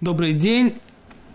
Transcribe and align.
Добрый 0.00 0.32
день. 0.32 0.74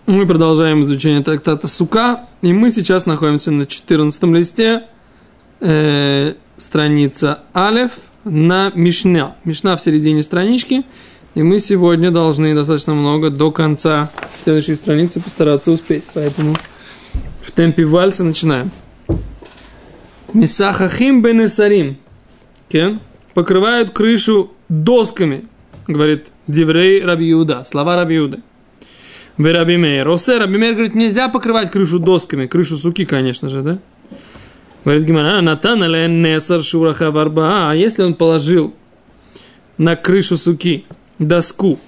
Мы 0.06 0.28
продолжаем 0.28 0.82
изучение 0.82 1.24
трактата 1.24 1.70
Сука. 1.70 2.28
И 2.42 2.52
мы 2.52 2.72
сейчас 2.72 3.06
находимся 3.06 3.52
на 3.52 3.66
14 3.66 4.24
листе, 4.36 4.84
э, 5.62 6.34
страница 6.58 7.40
Алев, 7.54 7.94
на 8.26 8.70
Мишня. 8.76 9.38
Мишна 9.46 9.78
в 9.78 9.82
середине 9.82 10.24
странички. 10.24 10.84
И 11.36 11.42
мы 11.42 11.60
сегодня 11.62 12.12
должны 12.12 12.54
достаточно 12.54 12.94
много 12.94 13.30
до 13.30 13.50
конца 13.50 14.12
следующей 14.44 14.76
страницы 14.76 15.22
постараться 15.22 15.72
успеть. 15.72 16.04
Поэтому 16.14 16.54
в 17.42 17.52
темпе 17.52 17.86
вальса 17.86 18.26
начинаем. 18.26 18.72
Мисахахим 20.34 21.22
бенесарим. 21.22 21.98
Покрывают 23.34 23.92
крышу 23.92 24.52
досками, 24.68 25.46
говорит 25.88 26.28
Диврей 26.48 27.02
Раби 27.02 27.32
Иуда, 27.32 27.64
слова 27.66 27.96
Раби 27.96 28.18
Иуды. 28.18 28.40
Вы 28.40 28.49
Раби 29.40 29.78
Мейер. 29.78 30.08
Осе, 30.10 30.38
Раби 30.38 30.58
говорит, 30.58 30.96
нельзя 30.96 31.30
покрывать 31.30 31.72
крышу 31.72 31.98
досками, 32.00 32.46
крышу 32.46 32.76
суки, 32.76 33.06
конечно 33.06 33.50
же, 33.50 33.62
да? 33.62 33.80
Говорит 34.84 35.04
Гимара, 35.04 35.42
Натан 35.42 35.80
несар 36.22 36.62
шураха 36.62 37.12
варба. 37.12 37.70
А 37.72 37.76
если 37.76 38.04
он 38.04 38.16
положил 38.16 38.74
на 39.78 39.96
крышу 39.96 40.38
суки 40.38 40.86
доску 41.20 41.80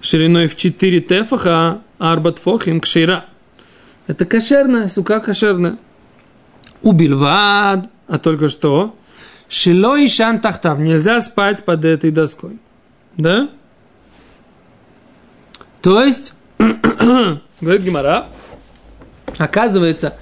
шириной 0.00 0.48
в 0.48 0.56
4 0.56 1.00
тефаха, 1.00 1.80
арбат 1.98 2.38
фохим 2.38 2.80
кшира. 2.80 3.26
Это 4.06 4.26
кошерная, 4.26 4.88
сука 4.88 5.20
кошерная. 5.20 5.78
Убильвад, 6.82 7.88
а 8.06 8.18
только 8.18 8.48
что, 8.48 8.94
шило 9.48 9.98
и 9.98 10.08
шан 10.08 10.40
тахтав, 10.40 10.78
нельзя 10.78 11.20
спать 11.20 11.64
под 11.64 11.84
этой 11.86 12.10
доской. 12.10 12.58
Да? 13.16 13.48
То 15.80 16.04
есть, 16.04 16.34
говорит 17.60 17.82
Гимара, 17.82 18.26
оказывается, 19.38 20.14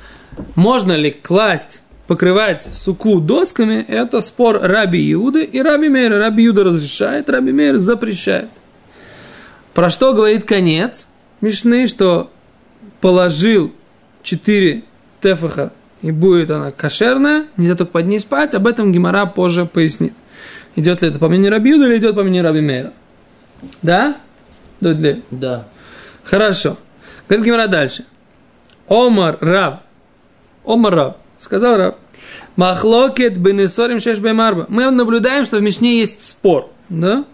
можно 0.54 0.92
ли 0.92 1.10
класть, 1.10 1.82
покрывать 2.06 2.62
суку 2.62 3.20
досками, 3.20 3.84
это 3.86 4.20
спор 4.20 4.58
Раби 4.60 5.12
Иуды 5.12 5.44
и 5.44 5.60
Раби 5.62 5.88
Мейра. 5.88 6.18
Раби 6.18 6.46
Иуда 6.46 6.64
разрешает, 6.64 7.30
Раби 7.30 7.52
Мейр 7.52 7.78
запрещает. 7.78 8.48
Про 9.74 9.88
что 9.88 10.12
говорит 10.12 10.44
конец 10.44 11.06
Мишны, 11.40 11.86
что 11.88 12.30
положил 13.00 13.72
4 14.22 14.82
тефаха 15.20 15.72
и 16.02 16.10
будет 16.10 16.50
она 16.50 16.72
кошерная, 16.72 17.46
нельзя 17.56 17.76
только 17.76 17.92
под 17.92 18.06
ней 18.06 18.18
спать, 18.18 18.54
об 18.54 18.66
этом 18.66 18.92
Гимара 18.92 19.24
позже 19.26 19.64
пояснит. 19.66 20.12
Идет 20.74 21.02
ли 21.02 21.08
это 21.08 21.18
по 21.18 21.28
мнению 21.28 21.50
Раби 21.50 21.72
Иуда 21.72 21.86
или 21.86 21.98
идет 21.98 22.14
по 22.14 22.22
мнению 22.22 22.44
Раби 22.44 22.60
Мейра? 22.60 22.92
Да? 23.82 24.16
Дудли? 24.80 25.22
Да. 25.30 25.66
Хорошо. 26.24 26.76
Говорит 27.28 27.46
Гимара 27.46 27.66
дальше. 27.66 28.04
Омар 28.88 29.38
Рав. 29.40 29.80
Омар 30.64 30.94
Рав. 30.94 31.16
Сказал 31.38 31.76
Рав. 31.76 31.94
Махлокет 32.56 33.38
бенесорим 33.38 34.00
шеш 34.00 34.18
бемарба. 34.18 34.66
Мы 34.68 34.90
наблюдаем, 34.90 35.44
что 35.44 35.58
в 35.58 35.62
Мишне 35.62 35.98
есть 35.98 36.22
спор. 36.22 36.70
Да? 36.88 37.24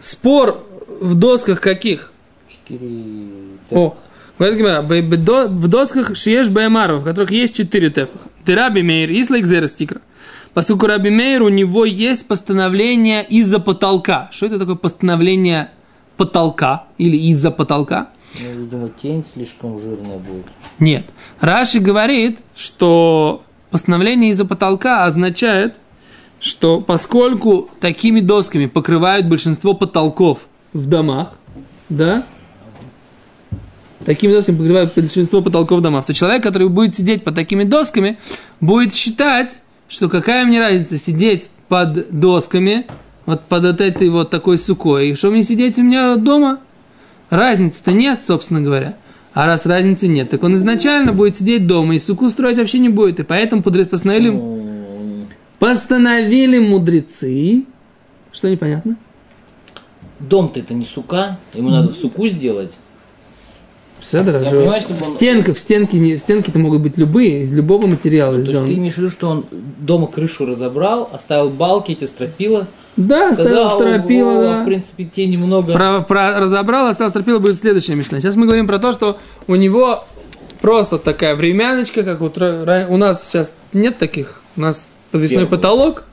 Спор 0.00 0.64
в 1.00 1.14
досках 1.14 1.60
каких? 1.60 2.12
Четыре... 2.48 2.88
О, 3.70 3.96
говорит 4.38 4.58
Гимара, 4.58 4.82
в 4.82 5.68
досках 5.68 6.16
шиеш 6.16 6.48
бемарба, 6.48 6.98
в 6.98 7.04
которых 7.04 7.30
есть 7.30 7.54
четыре 7.54 7.90
тефаха. 7.90 8.28
Ты 8.44 8.54
Раби 8.54 8.82
Мейр, 8.82 9.10
Ислайк 9.10 9.46
Зерастикра. 9.46 10.00
Поскольку 10.54 10.86
Раби 10.86 11.10
Мейр, 11.10 11.42
у 11.42 11.48
него 11.48 11.84
есть 11.84 12.26
постановление 12.26 13.24
из-за 13.24 13.58
потолка. 13.58 14.28
Что 14.32 14.46
это 14.46 14.58
такое 14.58 14.76
постановление 14.76 15.70
потолка 16.18 16.84
или 16.98 17.16
из-за 17.30 17.50
потолка. 17.50 18.10
Я 18.34 18.52
видимо, 18.52 18.90
тень 18.90 19.24
слишком 19.32 19.78
жирная 19.80 20.18
будет. 20.18 20.44
Нет. 20.78 21.06
Раши 21.40 21.80
говорит, 21.80 22.40
что 22.54 23.42
постановление 23.70 24.32
из-за 24.32 24.44
потолка 24.44 25.04
означает, 25.04 25.80
что 26.40 26.80
поскольку 26.80 27.70
такими 27.80 28.20
досками 28.20 28.66
покрывают 28.66 29.26
большинство 29.26 29.72
потолков 29.72 30.40
в 30.72 30.86
домах, 30.86 31.32
да, 31.88 32.24
такими 34.04 34.32
досками 34.32 34.56
покрывают 34.56 34.94
большинство 34.94 35.40
потолков 35.40 35.80
в 35.80 35.82
домах, 35.82 36.04
то 36.04 36.12
человек, 36.12 36.42
который 36.42 36.68
будет 36.68 36.94
сидеть 36.94 37.24
под 37.24 37.34
такими 37.34 37.64
досками, 37.64 38.18
будет 38.60 38.94
считать, 38.94 39.60
что 39.88 40.08
какая 40.08 40.44
мне 40.44 40.60
разница 40.60 40.98
сидеть 40.98 41.50
под 41.68 42.10
досками, 42.10 42.86
вот 43.28 43.42
под 43.42 43.66
этой 43.66 44.08
вот 44.08 44.30
такой 44.30 44.56
сукой. 44.56 45.14
Что 45.14 45.30
мне 45.30 45.42
сидеть 45.42 45.76
у 45.78 45.82
меня 45.82 46.16
дома? 46.16 46.60
Разницы-то 47.28 47.92
нет, 47.92 48.20
собственно 48.26 48.62
говоря. 48.62 48.96
А 49.34 49.44
раз 49.44 49.66
разницы 49.66 50.08
нет, 50.08 50.30
так 50.30 50.42
он 50.42 50.56
изначально 50.56 51.12
будет 51.12 51.36
сидеть 51.36 51.66
дома 51.66 51.94
и 51.94 52.00
суку 52.00 52.30
строить 52.30 52.56
вообще 52.56 52.78
не 52.78 52.88
будет. 52.88 53.20
И 53.20 53.24
поэтому 53.24 53.62
постановили, 53.62 54.34
постановили 55.58 56.58
мудрецы. 56.58 57.66
Что 58.32 58.50
непонятно? 58.50 58.96
Дом-то 60.20 60.60
это 60.60 60.72
не 60.72 60.86
сука, 60.86 61.38
ему 61.52 61.68
надо 61.68 61.92
суку 61.92 62.28
сделать. 62.28 62.72
Все, 64.00 64.18
Я 64.18 64.24
понимаю, 64.24 64.80
чтобы 64.80 65.04
он... 65.04 65.14
Стенка, 65.16 65.54
в 65.54 65.58
стенке, 65.58 66.16
в 66.16 66.20
стенке-то 66.20 66.58
могут 66.58 66.82
быть 66.82 66.96
любые, 66.96 67.42
из 67.42 67.52
любого 67.52 67.86
материала 67.86 68.40
То 68.42 68.50
есть 68.50 68.66
ты 68.66 68.74
имеешь 68.74 68.94
в 68.94 68.98
виду, 68.98 69.10
что 69.10 69.28
он 69.28 69.44
дома 69.50 70.06
крышу 70.06 70.46
разобрал, 70.46 71.10
оставил 71.12 71.50
балки, 71.50 71.92
эти 71.92 72.04
стропила, 72.04 72.66
да, 72.96 73.32
сказал, 73.32 73.76
стропила, 73.76 74.42
да. 74.42 74.62
В 74.62 74.64
принципе, 74.64 75.04
те 75.04 75.26
немного... 75.26 75.72
Про, 75.72 76.00
про 76.00 76.40
разобрал, 76.40 76.88
оставил 76.88 77.10
стропила, 77.10 77.38
будет 77.38 77.58
следующая 77.58 77.94
мечта. 77.94 78.18
Сейчас 78.20 78.34
мы 78.34 78.46
говорим 78.46 78.66
про 78.66 78.78
то, 78.78 78.92
что 78.92 79.18
у 79.46 79.54
него 79.54 80.04
просто 80.60 80.98
такая 80.98 81.36
времяночка, 81.36 82.02
как 82.02 82.20
вот 82.20 82.38
у 82.38 82.96
нас 82.96 83.26
сейчас 83.26 83.52
нет 83.72 83.98
таких, 83.98 84.42
у 84.56 84.60
нас 84.62 84.88
подвесной 85.10 85.46
потолок. 85.46 86.04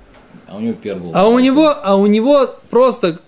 А 0.48 0.58
у 0.58 0.60
него 0.60 0.74
пер 0.74 0.98
был. 0.98 1.12
А 1.14 1.28
у 1.28 1.40
него, 1.40 1.74
а 1.84 1.96
у 1.96 2.06
него 2.06 2.48
просто 2.70 3.20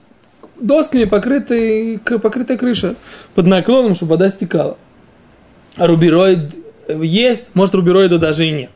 досками 0.59 1.05
покрытый, 1.05 1.99
покрытая 1.99 2.57
крыша 2.57 2.95
под 3.35 3.47
наклоном, 3.47 3.95
чтобы 3.95 4.11
вода 4.11 4.29
стекала. 4.29 4.77
А 5.75 5.87
рубероид 5.87 6.55
есть, 6.87 7.51
может 7.53 7.75
рубероида 7.75 8.17
даже 8.17 8.45
и 8.47 8.51
нет. 8.51 8.71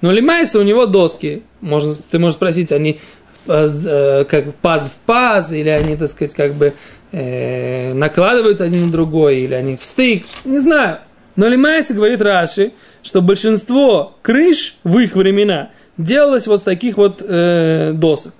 Но 0.00 0.12
лимайса 0.12 0.58
у 0.58 0.62
него 0.62 0.86
доски, 0.86 1.42
можно, 1.60 1.94
ты 1.94 2.18
можешь 2.18 2.36
спросить, 2.36 2.72
они 2.72 3.00
э, 3.46 4.24
как 4.28 4.54
паз 4.56 4.88
в 4.88 5.06
паз, 5.06 5.52
или 5.52 5.68
они, 5.68 5.96
так 5.96 6.10
сказать, 6.10 6.34
как 6.34 6.54
бы 6.54 6.74
э, 7.12 7.92
накладываются 7.94 8.64
один 8.64 8.86
на 8.86 8.92
другой, 8.92 9.40
или 9.40 9.54
они 9.54 9.76
в 9.76 9.84
стык, 9.84 10.24
не 10.44 10.58
знаю. 10.58 10.98
Но 11.36 11.48
Лимайса 11.48 11.94
говорит 11.94 12.22
Раши, 12.22 12.72
что 13.02 13.22
большинство 13.22 14.16
крыш 14.22 14.76
в 14.84 14.98
их 14.98 15.14
времена 15.14 15.70
делалось 15.98 16.46
вот 16.46 16.60
с 16.60 16.62
таких 16.62 16.96
вот 16.96 17.22
э, 17.22 17.92
досок. 17.94 18.34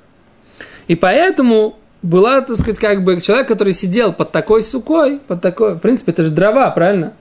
И 0.89 0.95
поэтому 0.95 1.79
была, 2.07 2.41
так 2.41 2.57
сказать, 2.57 2.79
как 2.79 3.05
бы 3.05 3.21
человек, 3.21 3.49
который 3.49 3.73
сидел 3.73 4.13
под 4.13 4.31
такой 4.31 4.63
сукой, 4.63 5.19
под 5.19 5.41
такой, 5.41 5.75
в 5.75 5.79
принципе, 5.79 6.13
это 6.13 6.23
же 6.23 6.31
дрова, 6.31 6.71
правильно? 6.71 7.13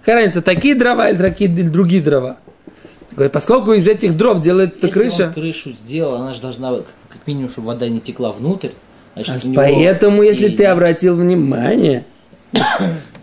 Какая 0.00 0.24
разница, 0.24 0.42
такие 0.42 0.74
дрова 0.74 1.10
или 1.10 1.18
такие 1.18 1.50
или 1.50 1.68
другие 1.68 2.00
дрова? 2.00 2.38
Говорит, 3.10 3.32
поскольку 3.32 3.72
из 3.72 3.88
этих 3.88 4.16
дров 4.16 4.40
делается 4.40 4.86
Если 4.86 5.00
крыша... 5.00 5.24
Он 5.26 5.32
крышу 5.34 5.72
сделал, 5.72 6.14
она 6.16 6.34
же 6.34 6.40
должна, 6.40 6.70
как 7.08 7.26
минимум, 7.26 7.50
чтобы 7.50 7.68
вода 7.68 7.88
не 7.88 8.00
текла 8.00 8.32
внутрь. 8.32 8.70
Значит, 9.14 9.44
а 9.44 9.54
поэтому, 9.56 10.22
если 10.22 10.48
ты 10.48 10.66
обратил 10.66 11.16
внимание, 11.16 12.04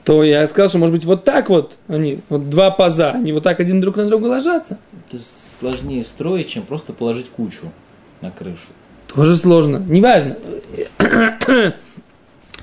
то 0.03 0.21
я 0.23 0.45
сказал, 0.47 0.67
что, 0.67 0.77
может 0.79 0.93
быть, 0.93 1.05
вот 1.05 1.23
так 1.23 1.49
вот 1.49 1.77
они, 1.87 2.19
вот 2.27 2.49
два 2.49 2.71
паза, 2.71 3.11
они 3.11 3.31
вот 3.31 3.43
так 3.43 3.61
один 3.61 3.79
друг 3.79 3.95
на 3.95 4.05
друга 4.05 4.25
ложатся. 4.25 4.77
Это 5.09 5.21
сложнее 5.59 6.03
строить, 6.03 6.49
чем 6.49 6.63
просто 6.63 6.91
положить 6.91 7.29
кучу 7.29 7.71
на 8.19 8.31
крышу. 8.31 8.73
Тоже 9.15 9.37
сложно. 9.37 9.77
Неважно. 9.77 10.35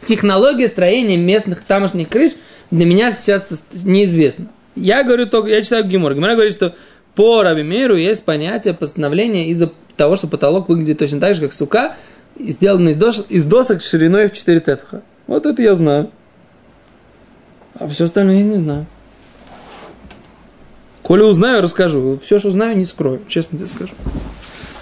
Технология 0.05 0.69
строения 0.69 1.17
местных 1.17 1.63
тамошних 1.63 2.09
крыш 2.09 2.33
для 2.71 2.85
меня 2.85 3.13
сейчас 3.13 3.63
неизвестна. 3.85 4.47
Я 4.75 5.03
говорю 5.03 5.27
только, 5.27 5.51
я 5.51 5.63
читаю 5.63 5.85
Гимор. 5.85 6.15
Гимор 6.15 6.33
говорит, 6.33 6.53
что 6.53 6.75
по 7.15 7.43
Рабимиру 7.43 7.97
есть 7.97 8.25
понятие 8.25 8.75
постановления 8.75 9.49
из-за 9.49 9.71
того, 9.97 10.17
что 10.17 10.27
потолок 10.27 10.69
выглядит 10.69 10.99
точно 10.99 11.21
так 11.21 11.35
же, 11.35 11.43
как 11.43 11.53
сука, 11.53 11.97
сделанный 12.39 12.93
из, 12.93 12.97
дос, 12.97 13.25
из 13.29 13.45
досок 13.45 13.83
шириной 13.83 14.29
в 14.29 14.33
4 14.33 14.61
тефха. 14.61 15.03
Вот 15.27 15.47
это 15.47 15.63
я 15.63 15.75
знаю. 15.75 16.11
А 17.79 17.89
все 17.89 18.05
остальное 18.05 18.37
я 18.37 18.43
не 18.43 18.57
знаю. 18.57 18.87
Коли 21.03 21.23
узнаю, 21.23 21.63
расскажу. 21.63 22.19
Все, 22.23 22.39
что 22.39 22.51
знаю, 22.51 22.77
не 22.77 22.85
скрою. 22.85 23.21
Честно 23.29 23.59
тебе 23.59 23.69
скажу. 23.69 23.95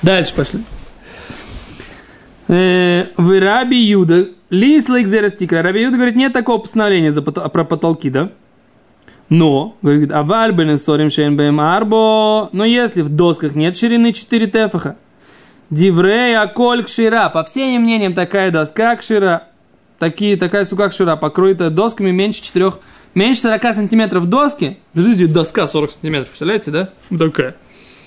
Дальше 0.02 0.34
пошли. 0.34 0.60
Э, 2.52 3.06
в 3.16 3.40
Раби 3.40 3.76
Юда, 3.76 4.26
Лис 4.50 4.88
Лейкзерастикра, 4.88 5.62
Раби 5.62 5.82
Юда 5.82 5.96
говорит, 5.96 6.16
нет 6.16 6.32
такого 6.32 6.58
постановления 6.58 7.12
за, 7.12 7.22
про 7.22 7.64
потолки, 7.64 8.10
да? 8.10 8.32
Но, 9.28 9.76
говорит, 9.82 10.10
аваль 10.10 10.50
бенесорим 10.50 11.10
шейн 11.10 11.36
бэм 11.36 11.60
арбо, 11.60 12.48
но 12.50 12.64
если 12.64 13.02
в 13.02 13.08
досках 13.08 13.54
нет 13.54 13.76
ширины 13.76 14.12
4 14.12 14.48
тефаха, 14.48 14.96
диврей 15.70 16.36
аколь 16.36 16.82
кшира, 16.82 17.28
по 17.28 17.44
всем 17.44 17.82
мнениям 17.82 18.14
такая 18.14 18.50
доска 18.50 18.96
кшира, 18.96 19.44
такие, 20.00 20.36
такая 20.36 20.64
сука 20.64 20.88
кшира, 20.88 21.14
покрытая 21.14 21.70
досками 21.70 22.10
меньше 22.10 22.42
4, 22.42 22.72
меньше 23.14 23.42
40 23.42 23.62
сантиметров 23.76 24.28
доски. 24.28 24.78
Видите, 24.92 25.32
доска 25.32 25.68
40 25.68 25.92
сантиметров, 25.92 26.30
представляете, 26.30 26.72
да? 26.72 26.90
Вот 27.10 27.20
такая. 27.20 27.54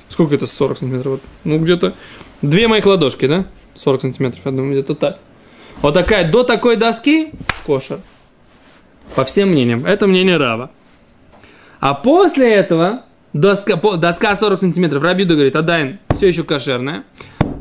Сколько 0.09 0.35
это 0.35 0.47
40 0.47 0.79
сантиметров? 0.79 1.21
Ну, 1.45 1.59
где-то 1.59 1.93
две 2.41 2.67
моих 2.67 2.85
ладошки, 2.85 3.25
да? 3.25 3.45
40 3.75 4.01
сантиметров, 4.01 4.41
я 4.45 4.51
думаю, 4.51 4.73
где-то 4.73 4.95
так. 4.95 5.19
Вот 5.81 5.93
такая, 5.93 6.29
до 6.29 6.43
такой 6.43 6.77
доски 6.77 7.31
кошер. 7.65 7.99
По 9.15 9.25
всем 9.25 9.49
мнениям. 9.49 9.85
Это 9.85 10.07
мнение 10.07 10.37
Рава. 10.37 10.71
А 11.79 11.93
после 11.93 12.53
этого 12.53 13.03
доска, 13.33 13.75
доска 13.75 14.35
40 14.35 14.59
сантиметров. 14.59 15.03
Рабиду 15.03 15.33
говорит, 15.33 15.55
Адайн 15.55 15.99
все 16.15 16.27
еще 16.27 16.43
кошерная. 16.43 17.03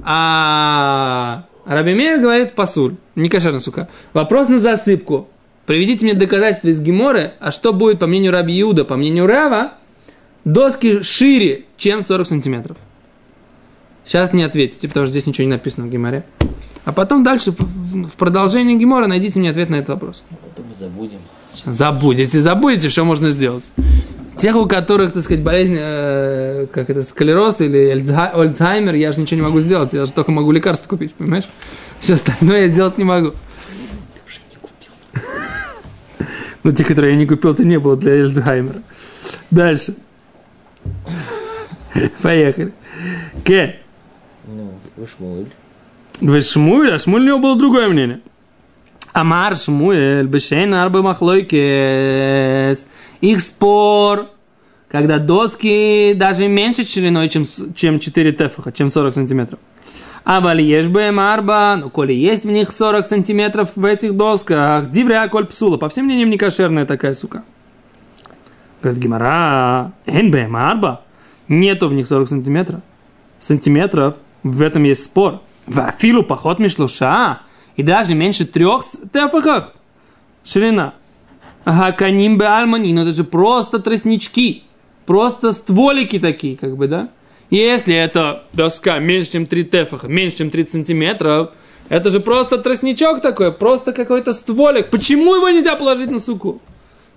А 0.05 1.45
Раби 1.67 1.95
Мейер 1.95 2.21
говорит, 2.21 2.53
пасуль. 2.53 2.97
Не 3.17 3.29
кошерная, 3.29 3.61
сука. 3.61 3.89
Вопрос 4.13 4.49
на 4.49 4.59
засыпку. 4.59 5.29
Приведите 5.67 6.05
мне 6.05 6.15
доказательства 6.15 6.69
из 6.69 6.81
Геморы, 6.81 7.33
а 7.39 7.51
что 7.51 7.73
будет, 7.73 8.01
по 8.01 8.07
мнению 8.07 8.33
Раби 8.33 8.61
Иуда, 8.61 8.85
по 8.85 8.97
мнению 8.97 9.27
Рава, 9.27 9.75
доски 10.45 11.03
шире, 11.03 11.65
чем 11.77 12.05
40 12.05 12.27
сантиметров. 12.27 12.77
Сейчас 14.05 14.33
не 14.33 14.43
ответите, 14.43 14.89
потому 14.89 15.07
что 15.07 15.13
здесь 15.13 15.27
ничего 15.27 15.45
не 15.45 15.53
написано 15.53 15.87
в 15.87 15.91
Геморе. 15.91 16.25
А 16.85 16.93
потом 16.93 17.23
дальше, 17.23 17.53
в 17.53 18.17
продолжении 18.17 18.77
Гемора, 18.77 19.07
найдите 19.07 19.39
мне 19.39 19.51
ответ 19.51 19.71
на 19.71 19.77
этот 19.77 19.91
вопрос. 19.91 20.25
Потом 20.49 20.67
мы 20.69 20.75
забудем. 20.75 21.19
Забудете, 21.65 22.41
забудете, 22.41 22.89
что 22.89 23.05
можно 23.05 23.31
сделать. 23.31 23.65
Тех, 24.37 24.57
у 24.57 24.67
которых, 24.67 25.13
так 25.13 25.23
сказать, 25.23 25.45
болезнь, 25.45 25.77
э, 25.79 26.67
как 26.73 26.91
это, 26.91 27.05
склероз 27.05 27.61
или 27.61 27.89
Альцгеймер, 27.89 28.95
я 28.95 29.13
же 29.13 29.21
ничего 29.21 29.37
не 29.37 29.47
могу 29.47 29.61
сделать, 29.61 29.93
я 29.93 30.07
же 30.07 30.13
только 30.13 30.33
могу 30.33 30.51
лекарства 30.51 30.89
купить, 30.89 31.15
понимаешь? 31.15 31.49
Все 32.01 32.15
остальное 32.15 32.63
я 32.63 32.69
сделать 32.69 32.99
не 32.99 33.05
могу. 33.05 33.33
Ну, 36.65 36.73
те, 36.73 36.85
которые 36.85 37.13
я 37.13 37.19
не 37.19 37.27
купил, 37.27 37.55
то 37.55 37.65
не 37.65 37.79
было 37.79 37.97
для 37.97 38.13
Альцгеймера. 38.13 38.83
Дальше. 39.51 39.95
Поехали. 42.23 42.73
Ке. 43.45 43.82
Говорит 46.21 46.45
Шмуэль, 46.45 46.93
а 46.93 46.99
Шмуэль 46.99 47.23
у 47.23 47.27
него 47.27 47.39
было 47.39 47.59
другое 47.59 47.89
мнение. 47.89 48.21
Амар 49.13 49.57
Шмуэль, 49.57 50.27
Бешейн 50.27 50.75
Арбы 50.75 51.03
Махлойкес. 51.03 52.87
Их 53.21 53.41
спор, 53.41 54.29
когда 54.91 55.19
доски 55.19 56.13
даже 56.15 56.49
меньше 56.49 56.85
шириной, 56.85 57.29
чем, 57.29 57.45
чем 57.75 57.99
4 57.99 58.33
тефаха, 58.33 58.73
чем 58.73 58.91
40 58.91 59.15
сантиметров. 59.15 59.59
А 60.25 60.41
вальеш 60.41 60.87
бэм 60.87 61.19
арба, 61.19 61.77
ну, 61.77 61.91
коли 61.91 62.13
есть 62.13 62.45
в 62.45 62.51
них 62.51 62.73
40 62.73 63.07
сантиметров 63.07 63.71
в 63.75 63.85
этих 63.85 64.17
досках, 64.17 64.89
дивря 64.89 65.27
коль 65.29 65.47
псула, 65.47 65.79
по 65.79 65.89
всем 65.89 66.05
мнениям, 66.05 66.31
не 66.31 66.39
кошерная 66.39 66.87
такая 66.87 67.15
сука. 67.15 67.43
Говорит 68.83 69.03
Гимара, 69.03 69.93
эн 70.07 70.31
бэм 70.31 70.55
арба, 70.55 71.03
нету 71.49 71.89
в 71.89 71.93
них 71.93 72.07
40 72.07 72.29
сантиметров. 72.29 72.81
Сантиметров, 73.41 74.15
в 74.43 74.61
этом 74.61 74.85
есть 74.85 75.05
спор. 75.05 75.41
Вафилу 75.67 76.23
поход 76.23 76.59
мишлуша, 76.59 77.43
и 77.77 77.83
даже 77.83 78.15
меньше 78.15 78.45
трех 78.45 78.85
тефахах 79.13 79.73
ширина. 80.45 80.95
Ага, 81.65 81.93
каним 81.93 82.39
бе 82.39 82.47
альмани, 82.47 82.93
ну 82.93 83.03
это 83.03 83.15
же 83.15 83.25
просто 83.25 83.79
тростнички, 83.79 84.65
просто 85.07 85.53
стволики 85.53 86.19
такие, 86.19 86.57
как 86.57 86.77
бы, 86.77 86.89
да? 86.89 87.09
Если 87.51 87.95
эта 87.95 88.43
доска 88.53 88.99
меньше, 88.99 89.33
чем 89.33 89.47
3 89.47 89.65
тефаха, 89.65 90.09
меньше, 90.09 90.39
чем 90.39 90.51
30 90.51 90.73
сантиметров, 90.73 91.51
это 91.89 92.11
же 92.11 92.21
просто 92.21 92.59
тростничок 92.59 93.21
такой, 93.21 93.53
просто 93.53 93.93
какой-то 93.93 94.33
стволик. 94.33 94.89
Почему 94.89 95.35
его 95.35 95.51
нельзя 95.51 95.77
положить 95.77 96.11
на 96.11 96.19
суку? 96.19 96.61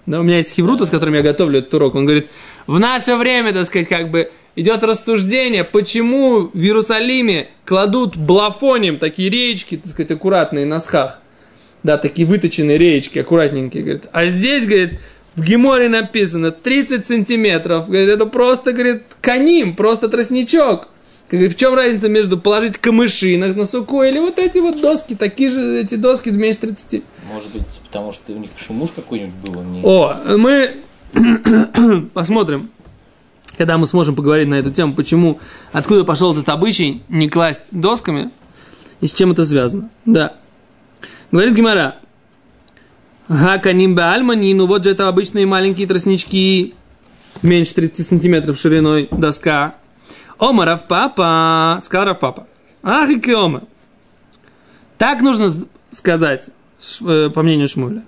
Да, 0.06 0.20
у 0.20 0.24
меня 0.24 0.38
есть 0.38 0.54
хеврута, 0.54 0.86
с 0.86 0.90
которым 0.92 1.16
я 1.16 1.22
готовлю 1.22 1.60
этот 1.60 1.74
урок. 1.74 1.96
Он 1.96 2.06
говорит, 2.06 2.28
в 2.68 2.78
наше 2.78 3.16
время, 3.16 3.54
так 3.54 3.66
сказать, 3.66 3.88
как 3.88 4.12
бы 4.12 4.32
идет 4.56 4.84
рассуждение, 4.84 5.64
почему 5.64 6.50
в 6.54 6.58
Иерусалиме 6.58 7.50
кладут 7.66 8.18
блафоним 8.18 9.00
такие 9.00 9.30
реечки, 9.30 9.78
так 9.78 9.92
сказать, 9.92 10.12
аккуратные 10.12 10.66
на 10.66 10.80
схах. 10.80 11.20
Да, 11.84 11.98
такие 11.98 12.28
выточенные 12.28 12.78
реечки, 12.78 13.20
аккуратненькие, 13.20 13.84
говорит. 13.84 14.06
А 14.12 14.26
здесь, 14.26 14.66
говорит, 14.66 15.00
в 15.36 15.44
Геморе 15.44 15.90
написано 15.90 16.52
30 16.52 17.06
сантиметров. 17.06 17.88
Говорит, 17.88 18.10
это 18.10 18.26
просто, 18.26 18.74
говорит, 18.74 19.04
каним, 19.22 19.76
просто 19.76 20.08
тростничок. 20.08 20.90
Говорит, 21.30 21.54
в 21.54 21.58
чем 21.58 21.74
разница 21.74 22.08
между 22.08 22.40
положить 22.40 22.78
камыши 22.78 23.38
на, 23.38 23.48
на 23.48 23.66
суку 23.66 24.04
или 24.04 24.20
вот 24.20 24.38
эти 24.38 24.60
вот 24.60 24.80
доски, 24.80 25.16
такие 25.16 25.50
же 25.50 25.80
эти 25.82 25.96
доски 25.96 26.30
меньше 26.30 26.60
30. 26.60 27.04
Может 27.32 27.50
быть, 27.50 27.64
потому 27.84 28.12
что 28.12 28.32
у 28.32 28.38
них 28.38 28.52
шумуш 28.58 28.92
какой-нибудь 28.96 29.34
был, 29.34 29.60
а 29.60 29.64
не... 29.64 29.82
О, 29.84 30.38
мы 30.38 30.76
посмотрим, 32.14 32.70
когда 33.58 33.78
мы 33.78 33.88
сможем 33.88 34.16
поговорить 34.16 34.48
на 34.48 34.56
эту 34.56 34.72
тему, 34.72 34.94
почему, 34.94 35.40
откуда 35.72 36.04
пошел 36.04 36.34
этот 36.34 36.50
обычай 36.50 37.02
не 37.10 37.30
класть 37.30 37.68
досками 37.72 38.30
и 39.02 39.08
с 39.08 39.14
чем 39.14 39.32
это 39.32 39.46
связано. 39.46 39.90
Да. 40.06 40.34
Говорит 41.32 41.54
Гимара. 41.54 41.98
Хаканим 43.28 43.98
альмани, 43.98 44.54
ну 44.54 44.68
вот 44.68 44.84
же 44.84 44.92
это 44.92 45.08
обычные 45.08 45.48
маленькие 45.48 45.88
тростнички, 45.88 46.76
меньше 47.42 47.74
30 47.74 48.08
сантиметров 48.08 48.60
шириной 48.60 49.08
доска. 49.12 49.76
Омаров 50.38 50.88
папа, 50.88 51.80
сказал 51.82 52.06
Рав 52.08 52.20
папа. 52.20 52.48
Ах 52.84 53.10
и 53.10 53.34
омар. 53.34 53.64
Так 55.00 55.22
нужно 55.22 55.52
сказать, 55.92 56.50
э, 57.02 57.30
по 57.34 57.42
мнению 57.42 57.68
Шмуля. 57.68 58.04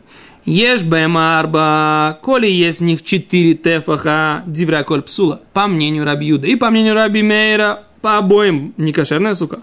Ешь 0.48 0.84
бэмарба, 0.84 2.20
коли 2.22 2.48
есть 2.48 2.80
в 2.80 2.84
них 2.84 3.04
четыре 3.04 3.54
тефаха, 3.54 4.44
дивра 4.48 4.84
коль 4.84 5.02
псула, 5.02 5.42
по 5.52 5.68
мнению 5.68 6.06
Раби 6.06 6.28
Юда. 6.28 6.48
И 6.48 6.56
по 6.56 6.70
мнению 6.70 6.94
Раби 6.94 7.22
Мейра, 7.22 7.84
по 8.02 8.18
обоим, 8.18 8.74
не 8.78 8.94
кошерная 8.94 9.34
сука. 9.34 9.60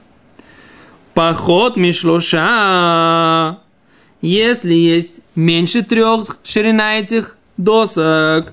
Поход 1.15 1.79
мишлоша, 1.79 3.61
если 4.21 4.75
есть 4.75 5.21
меньше 5.35 5.83
трех 5.83 6.37
ширина 6.45 6.99
этих 6.99 7.39
досок, 7.57 8.53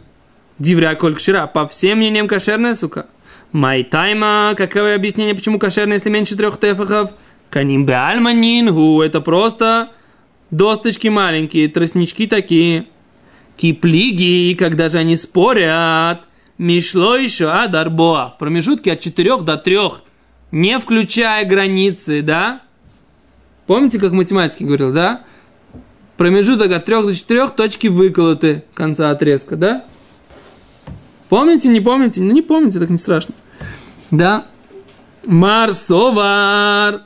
дивря 0.58 0.96
коль 0.96 1.16
кшира, 1.16 1.48
по 1.48 1.68
всем 1.68 1.98
мнениям 1.98 2.30
кошерная 2.30 2.76
сука. 2.76 3.08
Майтайма, 3.52 4.54
какое 4.56 4.96
объяснение, 4.96 5.36
почему 5.36 5.60
кошерная, 5.60 5.98
если 5.98 6.10
меньше 6.10 6.38
трех 6.38 6.58
тефахов? 6.62 7.12
Каним 7.50 7.86
альманингу, 7.90 9.02
это 9.02 9.20
просто 9.20 9.90
досточки 10.52 11.08
маленькие, 11.08 11.68
тростнички 11.70 12.28
такие. 12.28 12.86
Киплиги, 13.58 14.56
когда 14.58 14.90
же 14.90 14.98
они 14.98 15.16
спорят, 15.16 16.22
мишло 16.58 17.16
еще 17.16 17.50
адарбоа, 17.50 18.30
в 18.30 18.38
промежутке 18.38 18.94
от 18.94 19.00
4 19.00 19.38
до 19.38 19.58
3, 19.58 19.78
не 20.52 20.80
включая 20.80 21.46
границы, 21.46 22.22
да? 22.22 22.62
Помните, 23.68 24.00
как 24.00 24.14
математики 24.14 24.64
говорил, 24.64 24.92
да? 24.92 25.24
Промежуток 26.18 26.72
от 26.72 26.86
3 26.86 27.02
до 27.04 27.16
4 27.16 27.50
точки 27.50 27.88
выколоты 27.88 28.64
конца 28.74 29.12
отрезка, 29.12 29.56
да? 29.56 29.86
Помните, 31.30 31.70
не 31.70 31.82
помните? 31.82 32.22
Ну, 32.22 32.34
не 32.34 32.42
помните, 32.42 32.80
так 32.80 32.90
не 32.90 32.98
страшно. 32.98 33.34
Да. 34.10 34.48
Марсовар. 35.26 37.04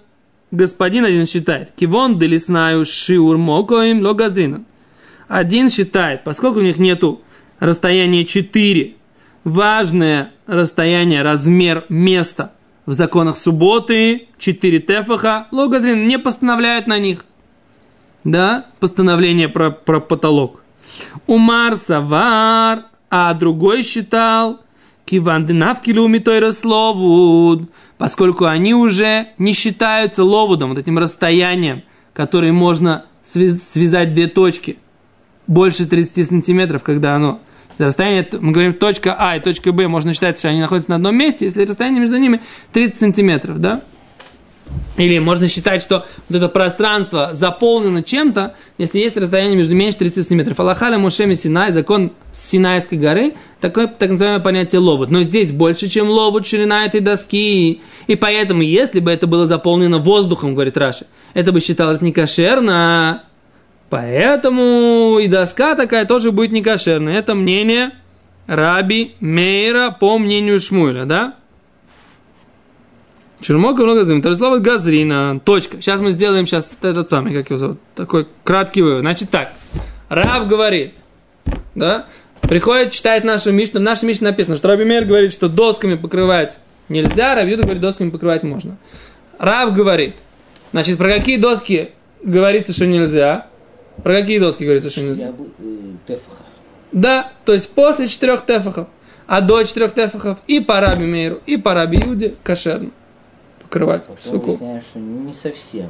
Господин 0.52 1.06
один 1.06 1.25
считает. 1.25 1.72
Кивон 1.75 2.20
делиснаю 2.20 2.86
шиур 2.86 3.38
мокоим 3.38 4.02
логазринан. 4.02 4.66
Один 5.28 5.70
считает, 5.70 6.24
поскольку 6.24 6.60
у 6.60 6.64
них 6.64 6.78
нету 6.78 7.22
расстояния 7.60 8.25
4, 8.25 8.96
важное 9.44 10.32
расстояние, 10.46 11.24
размер 11.24 11.86
места 11.90 12.54
в 12.86 12.94
законах 12.94 13.38
субботы, 13.38 14.28
4 14.38 14.80
тефаха, 14.80 15.48
логазрин 15.52 16.08
не 16.08 16.20
постановляют 16.20 16.86
на 16.88 17.00
них. 17.00 17.25
Да, 18.24 18.68
постановление 18.80 19.50
про, 19.50 19.72
про 19.72 20.00
потолок. 20.00 20.64
Умар 21.28 21.75
Савар, 21.75 22.86
а 23.10 23.34
другой 23.34 23.84
считал, 23.84 24.62
Кивандинавкилу 25.06 26.08
митойра 26.08 26.52
словуд, 26.52 27.70
поскольку 27.98 28.46
они 28.46 28.74
уже 28.74 29.28
не 29.38 29.54
считаются 29.54 30.24
ловудом, 30.24 30.70
вот 30.70 30.80
этим 30.80 30.98
расстоянием, 30.98 31.84
которое 32.14 32.52
можно 32.52 33.06
связ- 33.24 33.58
связать 33.58 34.14
две 34.14 34.28
точки 34.28 34.78
больше 35.48 35.86
30 35.86 36.28
сантиметров, 36.28 36.84
когда 36.84 37.16
оно 37.16 37.40
расстояние, 37.78 38.28
мы 38.40 38.52
говорим, 38.52 38.74
точка 38.74 39.16
А 39.18 39.36
и 39.36 39.40
точка 39.40 39.72
Б, 39.72 39.88
можно 39.88 40.14
считать, 40.14 40.40
что 40.40 40.50
они 40.50 40.62
находятся 40.62 40.92
на 40.92 40.96
одном 40.96 41.16
месте, 41.16 41.46
если 41.46 41.66
расстояние 41.66 42.02
между 42.02 42.18
ними 42.18 42.42
30 42.72 42.98
сантиметров, 42.98 43.60
да? 43.60 43.82
Или 44.98 45.20
можно 45.20 45.50
считать, 45.50 45.82
что 45.82 46.06
вот 46.30 46.38
это 46.38 46.48
пространство 46.48 47.32
заполнено 47.34 48.02
чем-то, 48.02 48.56
если 48.78 49.00
есть 49.00 49.18
расстояние 49.18 49.58
между 49.58 49.76
меньше 49.76 49.98
30 49.98 50.24
сантиметров. 50.24 50.60
Аллахаля 50.60 50.98
Мушеми 50.98 51.34
Синай, 51.34 51.72
закон 51.74 52.14
Синайской 52.32 52.98
горы, 52.98 53.34
такое 53.60 53.88
так 53.88 54.10
называемое 54.12 54.42
понятие 54.42 54.80
ловут. 54.80 55.12
Но 55.12 55.22
здесь 55.22 55.52
больше, 55.52 55.90
чем 55.90 56.10
ловут 56.10 56.48
ширина 56.48 56.86
этой 56.86 57.02
доски. 57.02 57.82
И 58.08 58.16
поэтому, 58.16 58.62
если 58.62 59.02
бы 59.02 59.12
это 59.12 59.28
было 59.28 59.48
заполнено 59.48 59.98
воздухом, 59.98 60.54
говорит 60.54 60.78
Раши, 60.78 61.06
это 61.34 61.52
бы 61.52 61.60
считалось 61.60 62.02
некошерно. 62.02 63.24
Поэтому 63.90 65.20
и 65.22 65.28
доска 65.28 65.76
такая 65.76 66.06
тоже 66.06 66.32
будет 66.32 66.52
не 66.52 66.62
кошерная. 66.62 67.18
Это 67.18 67.36
мнение 67.36 67.92
Раби 68.48 69.16
Мейра 69.20 69.92
по 69.92 70.18
мнению 70.18 70.60
Шмуэля, 70.60 71.06
да? 71.06 71.36
Чермока 73.42 73.84
много 73.84 74.04
зовут. 74.04 74.25
Это 74.25 74.36
слово 74.36 74.60
газрина. 74.60 75.39
Точка. 75.44 75.82
Сейчас 75.82 76.01
мы 76.01 76.12
сделаем 76.12 76.48
сейчас 76.48 76.74
этот 76.82 77.10
самый, 77.10 77.34
как 77.34 77.50
его 77.50 77.58
зовут. 77.58 77.80
Такой 77.96 78.27
краткий 78.44 78.82
вывод. 78.82 79.01
Значит 79.01 79.30
так. 79.30 79.54
Рав 80.10 80.48
говорит, 80.48 80.94
да, 81.74 82.06
приходит, 82.42 82.92
читает 82.92 83.24
нашу 83.24 83.51
Мишну. 83.51 83.80
В 83.80 83.84
нашей 83.84 84.06
Мишне 84.06 84.30
написано, 84.30 84.56
что 84.56 84.68
Раби 84.68 84.86
Мейр 84.86 85.06
говорит, 85.06 85.34
что 85.34 85.50
досками 85.50 85.96
покрывать 85.96 86.60
нельзя, 86.89 87.36
Раби 87.36 87.51
Юда 87.51 87.63
говорит, 87.63 87.82
досками 87.82 88.10
покрывать 88.10 88.44
можно. 88.44 88.77
Рав 89.39 89.74
говорит, 89.74 90.15
значит, 90.72 90.98
про 90.98 91.10
какие 91.10 91.38
доски 91.38 91.89
говорится, 92.24 92.72
что 92.72 92.86
нельзя? 92.86 93.48
Про 94.04 94.22
какие 94.22 94.39
доски 94.39 94.63
говорится, 94.63 94.89
что 94.89 95.01
нельзя? 95.01 95.34
Э, 95.60 95.63
Тефаха. 96.08 96.44
Да, 96.92 97.32
то 97.44 97.54
есть 97.54 97.70
после 97.72 98.08
четырех 98.08 98.46
тефахов, 98.46 98.88
а 99.27 99.42
до 99.42 99.63
четырех 99.63 99.94
тефахов 99.94 100.38
и 100.48 100.60
по 100.60 100.80
Раби 100.80 101.06
Мейру, 101.06 101.42
и 101.46 101.58
по 101.58 101.74
Раби 101.74 101.98
Юде 101.98 102.36
кошерно 102.44 102.92
покрывать 103.66 104.04
Потом 104.06 104.18
суку. 104.24 104.48
выясняем, 104.48 104.82
что 104.82 105.00
не 105.00 105.34
совсем. 105.34 105.88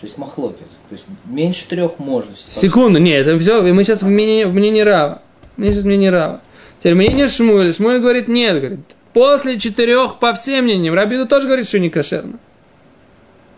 То 0.00 0.06
есть 0.06 0.16
махлокис. 0.16 0.66
То 0.88 0.94
есть 0.94 1.04
меньше 1.26 1.68
трех 1.68 1.98
можно. 1.98 2.32
Секунду, 2.36 2.98
нет, 2.98 3.26
это 3.26 3.38
все, 3.38 3.60
мы 3.60 3.84
сейчас 3.84 4.02
в 4.02 4.06
мнении, 4.06 4.44
в 4.44 4.52
мнении 4.54 4.80
Рава. 4.80 5.22
Мы 5.56 5.66
сейчас 5.66 5.82
в 5.82 5.86
мнении 5.86 6.08
Рава. 6.08 6.40
Теперь 6.78 6.94
мнение 6.94 7.28
Шмуэля. 7.28 7.72
Шмуэль 7.72 8.00
говорит, 8.00 8.26
нет, 8.26 8.58
говорит, 8.58 8.80
после 9.12 9.58
четырех 9.58 10.18
по 10.18 10.32
всем 10.32 10.64
мнениям. 10.64 10.94
Рабиду 10.94 11.26
тоже 11.26 11.46
говорит, 11.46 11.68
что 11.68 11.78
не 11.78 11.90
кошерно. 11.90 12.38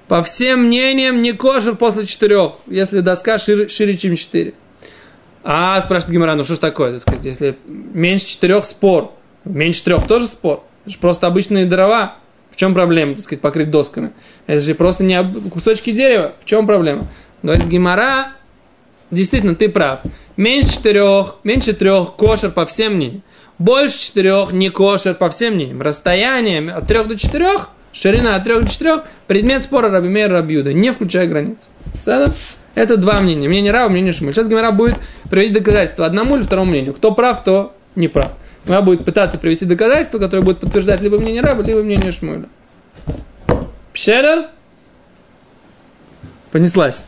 По 0.08 0.22
всем 0.22 0.66
мнениям 0.66 1.22
не 1.22 1.32
кошер 1.32 1.76
после 1.76 2.06
четырех, 2.06 2.54
если 2.66 3.00
доска 3.00 3.38
шире, 3.38 3.68
шире 3.68 3.96
чем 3.96 4.16
четыре. 4.16 4.54
А, 5.44 5.80
спрашивает 5.80 6.14
Гимара, 6.14 6.34
ну 6.34 6.44
что 6.44 6.54
ж 6.54 6.58
такое, 6.58 6.92
так 6.92 7.00
сказать, 7.00 7.24
если 7.24 7.56
меньше 7.66 8.26
четырех 8.26 8.64
спор, 8.64 9.12
меньше 9.44 9.82
трех 9.82 10.06
тоже 10.06 10.26
спор, 10.26 10.64
это 10.84 10.92
же 10.92 10.98
просто 10.98 11.26
обычные 11.26 11.66
дрова, 11.66 12.16
в 12.52 12.56
чем 12.56 12.74
проблема, 12.74 13.14
так 13.14 13.24
сказать, 13.24 13.40
покрыть 13.40 13.70
досками? 13.70 14.12
Это 14.46 14.60
же 14.60 14.74
просто 14.74 15.02
не 15.02 15.14
об- 15.14 15.48
кусочки 15.50 15.90
дерева, 15.90 16.32
в 16.40 16.44
чем 16.44 16.66
проблема? 16.66 17.04
Говорит 17.42 17.66
Гимара, 17.66 18.28
действительно, 19.10 19.54
ты 19.54 19.68
прав. 19.68 20.00
Меньше 20.36 20.72
четырех, 20.74 21.36
меньше 21.44 21.72
трех 21.72 22.14
кошер 22.14 22.50
по 22.50 22.64
всем 22.66 22.94
мнениям. 22.94 23.22
Больше 23.58 23.98
четырех 23.98 24.52
не 24.52 24.70
кошер 24.70 25.14
по 25.14 25.30
всем 25.30 25.54
мнениям. 25.54 25.82
Расстояние 25.82 26.70
от 26.72 26.86
трех 26.86 27.06
до 27.08 27.16
четырех, 27.16 27.70
ширина 27.92 28.36
от 28.36 28.44
трех 28.44 28.64
до 28.64 28.70
четырех, 28.70 29.02
предмет 29.26 29.62
спора 29.62 29.90
Раби 29.90 30.08
Мейр 30.08 30.30
Рабиуда, 30.30 30.72
не 30.72 30.92
включая 30.92 31.26
границу. 31.26 31.68
Понятно? 32.04 32.34
Это 32.74 32.96
два 32.96 33.20
мнения. 33.20 33.48
Мнение 33.48 33.70
Рава, 33.70 33.90
мнение 33.90 34.12
Шмуль. 34.14 34.32
Сейчас 34.32 34.48
Гимара 34.48 34.70
будет 34.70 34.96
приводить 35.30 35.52
доказательства 35.52 36.06
одному 36.06 36.36
или 36.36 36.42
второму 36.42 36.70
мнению. 36.70 36.94
Кто 36.94 37.12
прав, 37.12 37.40
кто 37.42 37.74
не 37.96 38.08
прав. 38.08 38.32
Гимара 38.64 38.82
будет 38.82 39.04
пытаться 39.04 39.38
привести 39.38 39.64
доказательства, 39.64 40.18
которые 40.18 40.44
будут 40.44 40.60
подтверждать 40.60 41.02
либо 41.02 41.18
мнение 41.18 41.42
Рава, 41.42 41.62
либо 41.62 41.82
мнение 41.82 42.12
Шмуля. 42.12 42.48
Пшерер? 43.92 44.48
Понеслась. 46.50 47.04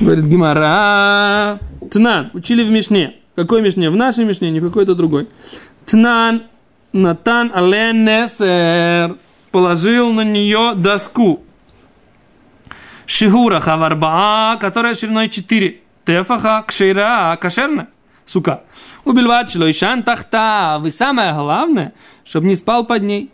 Говорит 0.00 0.24
Гимара. 0.24 1.58
Тнан. 1.90 2.30
Учили 2.34 2.62
в 2.62 2.70
Мишне. 2.70 3.16
Какой 3.34 3.62
Мишне? 3.62 3.90
В 3.90 3.96
нашей 3.96 4.24
Мишне, 4.24 4.50
не 4.50 4.60
в 4.60 4.66
какой-то 4.66 4.94
другой. 4.94 5.28
Тнан. 5.86 6.42
Натан 6.92 7.52
Аленесер. 7.54 9.16
Положил 9.50 10.12
на 10.12 10.22
нее 10.22 10.74
доску. 10.76 11.42
Шигура 13.06 13.60
хаварбаа, 13.60 14.56
которая 14.58 14.94
шириной 14.94 15.28
4. 15.28 15.80
Тефаха 16.04 16.64
кшира 16.66 17.36
кошерна. 17.40 17.88
Сука. 18.30 18.62
Убивать 19.04 19.50
шлойшан 19.50 20.04
тахта. 20.04 20.78
Вы 20.80 20.92
самое 20.92 21.32
главное, 21.34 21.94
чтобы 22.24 22.46
не 22.46 22.54
спал 22.54 22.86
под 22.86 23.02
ней. 23.02 23.28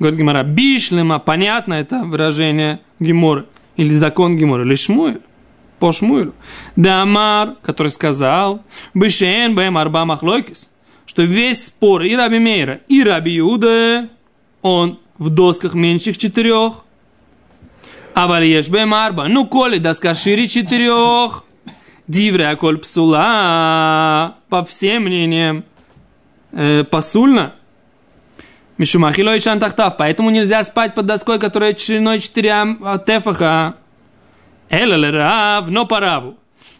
Говорит 0.00 0.18
Гимара, 0.18 0.42
бишлема, 0.42 1.20
понятно 1.20 1.74
это 1.74 2.02
выражение 2.02 2.80
Гиморы. 2.98 3.46
Или 3.76 3.94
закон 3.94 4.36
Гиморы. 4.36 4.64
Или 4.64 4.74
Шмуэль. 4.74 5.20
По 5.78 5.92
Шмуэлю. 5.92 6.34
Дамар, 6.74 7.58
который 7.62 7.92
сказал, 7.92 8.64
бешен 8.92 9.54
бэм 9.54 9.78
арба 9.78 10.04
махлойкис, 10.04 10.68
что 11.06 11.22
весь 11.22 11.66
спор 11.66 12.02
и 12.02 12.16
Раби 12.16 12.40
Мейра, 12.40 12.80
и 12.88 13.04
Раби 13.04 13.38
Иуда, 13.38 14.08
он 14.62 14.98
в 15.16 15.30
досках 15.30 15.74
меньших 15.74 16.18
четырех. 16.18 16.84
А 18.14 18.26
вальеш 18.26 18.68
бэм 18.68 18.94
арба, 18.94 19.28
ну 19.28 19.46
коли 19.46 19.78
доска 19.78 20.12
шире 20.12 20.48
четырех, 20.48 21.44
дивре 22.10 22.48
аколь 22.48 22.78
псула, 22.78 24.36
по 24.48 24.64
всем 24.64 25.04
мнениям, 25.04 25.64
э, 26.52 26.84
посульно, 26.84 27.54
Мишумахило 28.78 29.36
и 29.36 29.38
шантахтав, 29.38 29.98
поэтому 29.98 30.30
нельзя 30.30 30.64
спать 30.64 30.94
под 30.94 31.04
доской, 31.04 31.38
которая 31.38 31.76
шириной 31.76 32.18
4 32.18 32.78
тефаха. 33.04 33.74
Эла 34.70 35.10
рав, 35.10 35.68
но 35.68 35.84
по 35.84 36.00
раву. 36.00 36.38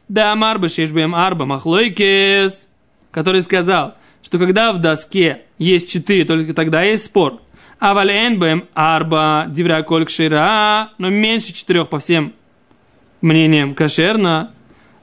Да 0.08 0.32
амар 0.32 0.58
бешешбем 0.58 1.14
арба 1.14 1.44
махлойкес, 1.44 2.68
который 3.10 3.42
сказал, 3.42 3.96
что 4.22 4.38
когда 4.38 4.72
в 4.72 4.78
доске 4.78 5.42
есть 5.58 5.90
4, 5.90 6.24
только 6.24 6.54
тогда 6.54 6.82
есть 6.82 7.04
спор. 7.04 7.42
А 7.78 7.92
вален 7.92 8.38
бэм 8.38 8.64
арба 8.72 9.44
дивра 9.48 9.82
коль 9.82 10.06
кшира, 10.06 10.92
но 10.96 11.10
меньше 11.10 11.52
четырех 11.52 11.88
по 11.88 11.98
всем 11.98 12.32
мнениям 13.20 13.74
кошерно. 13.74 14.52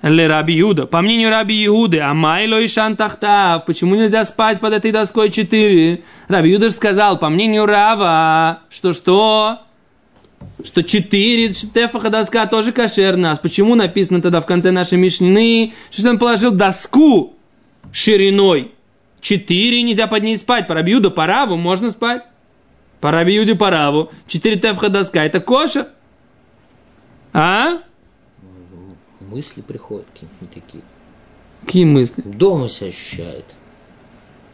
Ле 0.01 0.27
Раби 0.27 0.59
Иуда. 0.61 0.85
По 0.85 1.01
мнению 1.01 1.29
Раби 1.29 1.65
Иуды, 1.65 1.99
а 1.99 2.13
Майло 2.13 2.61
и 2.61 2.67
Шантахтав, 2.67 3.65
почему 3.65 3.95
нельзя 3.95 4.25
спать 4.25 4.59
под 4.59 4.73
этой 4.73 4.91
доской 4.91 5.31
4? 5.31 6.03
Раби 6.27 6.53
Иуда 6.53 6.69
сказал, 6.69 7.17
по 7.17 7.29
мнению 7.29 7.65
Рава, 7.65 8.59
что 8.69 8.93
что? 8.93 9.59
Что 10.63 10.83
4 10.83 11.49
тефаха 11.49 12.09
доска 12.09 12.45
тоже 12.45 12.71
кошерна. 12.71 13.39
Почему 13.41 13.73
написано 13.73 14.21
тогда 14.21 14.39
в 14.39 14.45
конце 14.45 14.71
нашей 14.71 14.99
Мишнины, 14.99 15.73
что 15.89 16.09
он 16.09 16.19
положил 16.19 16.51
доску 16.51 17.35
шириной 17.91 18.71
4, 19.21 19.81
нельзя 19.81 20.05
под 20.05 20.23
ней 20.23 20.37
спать. 20.37 20.67
По 20.67 20.75
Раби 20.75 20.93
Иуду, 20.93 21.09
по 21.09 21.25
Раву 21.25 21.57
можно 21.57 21.89
спать. 21.89 22.23
По 23.01 23.11
Раби 23.11 23.35
Иуде, 23.37 23.55
по 23.55 23.71
Раву. 23.71 24.11
4 24.27 24.57
тефаха 24.57 24.89
доска, 24.89 25.23
это 25.23 25.39
кошер. 25.39 25.87
А? 27.33 27.79
Мысли 29.29 29.61
приходят 29.61 30.05
какие-нибудь 30.13 30.53
такие. 30.53 30.83
Какие 31.65 31.85
мысли? 31.85 32.21
Дома 32.23 32.69
себя 32.69 32.89
ощущает. 32.89 33.45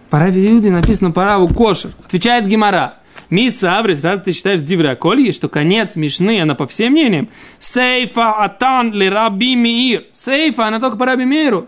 По 0.10 0.20
Раби 0.20 0.50
Иуде 0.50 0.72
написано 0.72 1.12
по 1.12 1.24
Раву 1.24 1.48
кошер. 1.48 1.92
Отвечает 2.04 2.48
Гимара. 2.48 2.96
Мисса 3.30 3.78
Абрис, 3.78 4.04
раз 4.04 4.22
ты 4.22 4.32
считаешь 4.32 4.62
Диври 4.62 4.88
Акольи, 4.88 5.32
что 5.32 5.48
конец 5.48 5.96
Мишны, 5.96 6.42
она 6.42 6.56
по 6.56 6.68
всем 6.68 6.94
мнениям. 6.94 7.30
Сейфа 7.60 8.44
атан 8.44 8.94
ли 8.94 9.10
Раби 9.10 9.56
Мир. 9.56 10.06
Сейфа, 10.12 10.68
она 10.68 10.80
только 10.80 10.98
по 10.98 11.06
Раби 11.06 11.26
Миру. 11.26 11.68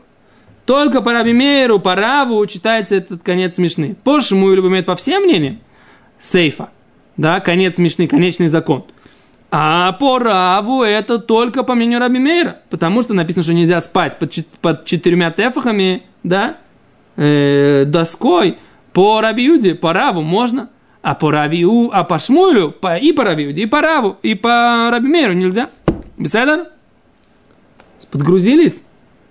Только 0.66 1.02
по 1.02 1.12
Раби 1.12 1.34
Миру, 1.34 1.80
по 1.80 1.96
Раву 1.96 2.46
читается 2.48 2.96
этот 2.96 3.22
конец 3.22 3.58
Мишны. 3.60 3.96
По 4.04 4.20
Шмуилю 4.20 4.68
имеет 4.68 4.88
по 4.88 4.96
всем 4.96 5.24
мнениям. 5.24 5.60
Сейфа. 6.20 6.70
Да, 7.18 7.40
конец 7.40 7.78
Мишны, 7.78 8.08
конечный 8.08 8.48
закон. 8.48 8.86
А 9.52 9.94
по 9.94 10.20
Раву 10.20 10.84
это 10.84 11.20
только 11.20 11.64
по 11.64 11.76
мнению 11.76 12.00
Раби 12.00 12.20
Мейра. 12.20 12.58
Потому 12.70 13.02
что 13.02 13.14
написано, 13.14 13.44
что 13.44 13.54
нельзя 13.54 13.80
спать 13.82 14.20
под, 14.20 14.34
под 14.62 14.86
четырьмя 14.86 15.32
тефахами, 15.32 16.04
да, 16.24 16.58
э, 17.16 17.86
доской. 17.86 18.58
По 18.94 19.22
Раби 19.22 19.46
Юде, 19.46 19.76
по 19.76 19.94
Раву 19.94 20.22
можно. 20.22 20.70
А 21.02 21.14
по 21.14 21.30
Равию, 21.30 21.92
а 21.94 22.04
по 22.04 22.18
Шмулю, 22.18 22.72
по, 22.72 22.98
и 22.98 23.12
по 23.12 23.24
Раби 23.24 23.44
Юде, 23.44 23.62
и 23.62 23.66
по 23.68 23.80
Раву, 23.80 24.18
и 24.24 24.34
по 24.34 24.90
Раби 24.90 25.08
Мейру 25.08 25.34
нельзя. 25.34 25.70
Беседа? 26.18 26.72
Подгрузились? 28.10 28.82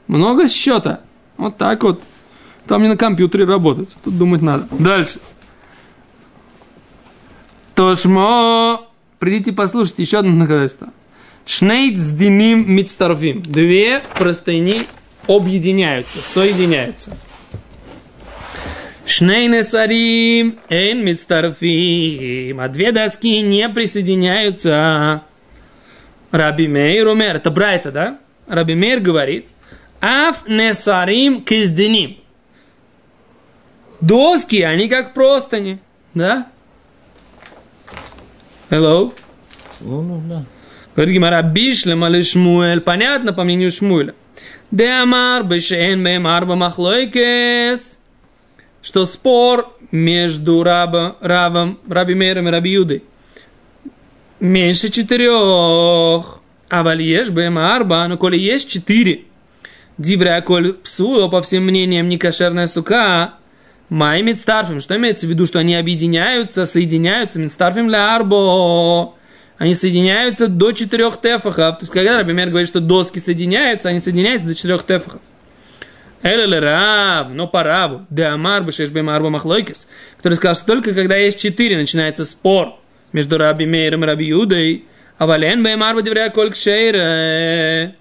Много 0.06 0.49
счета. 0.49 1.00
Вот 1.37 1.56
так 1.56 1.83
вот. 1.83 2.00
Там 2.66 2.83
не 2.83 2.88
на 2.88 2.97
компьютере 2.97 3.44
работать. 3.44 3.97
Тут 4.04 4.16
думать 4.16 4.42
надо. 4.42 4.66
Дальше. 4.78 5.18
Тошмо. 7.75 8.83
Придите 9.25 9.54
послушайте 9.54 10.02
еще 10.02 10.19
одно 10.19 10.33
наказательство. 10.33 10.88
Шнейт 11.47 11.97
с 11.97 12.11
диним 12.11 12.71
мицтарфим. 12.71 13.40
Две 13.40 14.02
простыни 14.19 14.83
объединяются, 15.26 16.21
соединяются. 16.21 17.16
Шнейне 19.07 19.62
сарим 19.62 20.59
эйн 20.69 21.02
мицтарфим. 21.02 22.61
А 22.61 22.69
две 22.69 22.93
доски 22.93 23.40
не 23.40 23.66
присоединяются. 23.71 25.23
Раби 26.31 26.69
Мейр 26.69 27.07
умер. 27.07 27.37
Это 27.37 27.50
Брайта, 27.50 27.90
да? 27.90 28.19
Раби 28.47 28.75
Мейр 28.75 29.00
говорит. 29.00 29.47
Аф 30.02 30.47
несарим 30.47 31.43
киздиним. 31.43 32.19
Доски, 34.02 34.61
они 34.61 34.87
как 34.90 35.14
простыни. 35.14 35.78
Да? 36.12 36.49
Hello? 38.71 39.12
Ну, 39.80 40.02
ну, 40.02 40.23
да. 40.28 40.44
Говорит 40.94 41.14
Гимара, 41.14 41.42
бишлем 41.42 42.04
али 42.04 42.23
Шмуэль. 42.23 42.80
Понятно, 42.80 43.33
по 43.33 43.44
мнению 43.44 43.73
Шмуэля. 43.73 44.14
Де 44.71 44.88
амар 44.88 45.44
бешен 45.44 46.04
бем 46.04 46.26
арба 46.26 46.56
махлойкес. 46.56 47.99
Что 48.83 49.06
спор 49.06 49.76
между 49.90 50.62
раба, 50.62 51.16
рабом, 51.21 51.78
раби 51.88 52.14
Мером 52.14 52.49
и 52.49 52.50
раби 52.50 52.73
Юдой 52.73 53.02
меньше 54.44 54.90
четырех. 54.90 56.40
А 56.71 56.83
вальеш 56.83 57.30
бем 57.30 57.59
арба, 57.59 58.06
но 58.09 58.16
коли 58.16 58.38
есть 58.38 58.68
четыре. 58.68 59.23
Дивря 59.97 60.40
коль 60.40 60.73
псу, 60.75 61.28
по 61.30 61.40
всем 61.42 61.64
мнениям, 61.64 62.09
не 62.09 62.18
кошерная 62.18 62.66
сука, 62.66 63.35
Май 63.94 64.22
мидстарфим. 64.22 64.80
Что 64.80 64.96
имеется 64.96 65.28
в 65.28 65.30
виду, 65.30 65.46
что 65.46 65.60
они 65.60 65.76
объединяются, 65.76 66.66
соединяются? 66.66 67.38
Мидстарфим 67.38 67.88
ля 67.88 68.16
арбо. 68.16 69.14
Они 69.56 69.72
соединяются 69.72 70.48
до 70.48 70.72
четырех 70.72 71.20
тефахов. 71.20 71.76
То 71.76 71.82
есть, 71.82 71.92
когда, 71.92 72.18
например, 72.18 72.48
говорит, 72.48 72.66
что 72.66 72.80
доски 72.80 73.20
соединяются, 73.20 73.90
они 73.90 74.00
соединяются 74.00 74.48
до 74.48 74.54
четырех 74.56 74.84
тефахов. 74.84 75.20
Эле 76.24 76.58
раб, 76.58 77.28
но 77.34 77.46
по 77.46 77.62
рабу, 77.62 78.04
де 78.10 78.24
амар 78.24 78.64
бешеш 78.64 78.90
бемарба 78.90 79.30
махлойкис, 79.30 79.86
который 80.16 80.34
сказал, 80.34 80.56
что 80.56 80.66
только 80.66 80.92
когда 80.92 81.14
есть 81.14 81.38
четыре, 81.38 81.76
начинается 81.76 82.24
спор 82.24 82.80
между 83.12 83.38
раби 83.38 83.64
Мейром 83.64 84.02
и 84.02 84.06
раби 84.08 84.26
Юдой, 84.26 84.86
а 85.18 85.26
вален 85.28 85.62
бемарба 85.62 86.02
девря 86.02 86.30
кольк 86.30 86.56
шейре. 86.56 87.94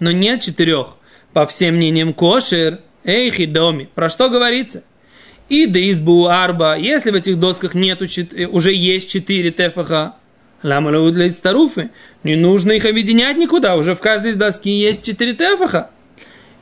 Но 0.00 0.10
нет 0.10 0.40
четырех. 0.40 0.96
По 1.32 1.46
всем 1.46 1.76
мнениям 1.76 2.14
кошер, 2.14 2.80
эй, 3.04 3.30
хидоми. 3.30 3.88
Про 3.94 4.08
что 4.08 4.28
говорится? 4.28 4.82
И 5.48 5.66
да 5.66 5.80
избу 5.90 6.26
арба, 6.26 6.76
если 6.76 7.10
в 7.10 7.14
этих 7.14 7.38
досках 7.38 7.74
нету, 7.74 8.06
уже 8.50 8.72
есть 8.72 9.10
четыре 9.10 9.50
тефаха, 9.50 10.14
ламалу 10.62 11.10
для 11.10 11.32
старуфы, 11.32 11.90
не 12.22 12.36
нужно 12.36 12.72
их 12.72 12.86
объединять 12.86 13.36
никуда, 13.36 13.76
уже 13.76 13.94
в 13.94 14.00
каждой 14.00 14.30
из 14.30 14.36
доски 14.36 14.70
есть 14.70 15.04
четыре 15.04 15.34
тефаха. 15.34 15.90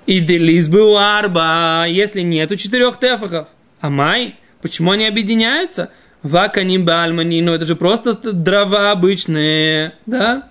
И 0.06 0.18
делизбу 0.18 0.96
арба, 0.96 1.86
если 1.86 2.22
нету 2.22 2.56
четырех 2.56 2.98
тефахов. 2.98 3.46
А 3.80 3.88
май, 3.88 4.34
почему 4.60 4.90
они 4.90 5.06
объединяются? 5.06 5.90
Ваканим 6.24 6.84
бальмани, 6.84 7.40
ну 7.40 7.52
это 7.52 7.64
же 7.64 7.76
просто 7.76 8.14
дрова 8.32 8.90
обычные, 8.90 9.94
да? 10.06 10.48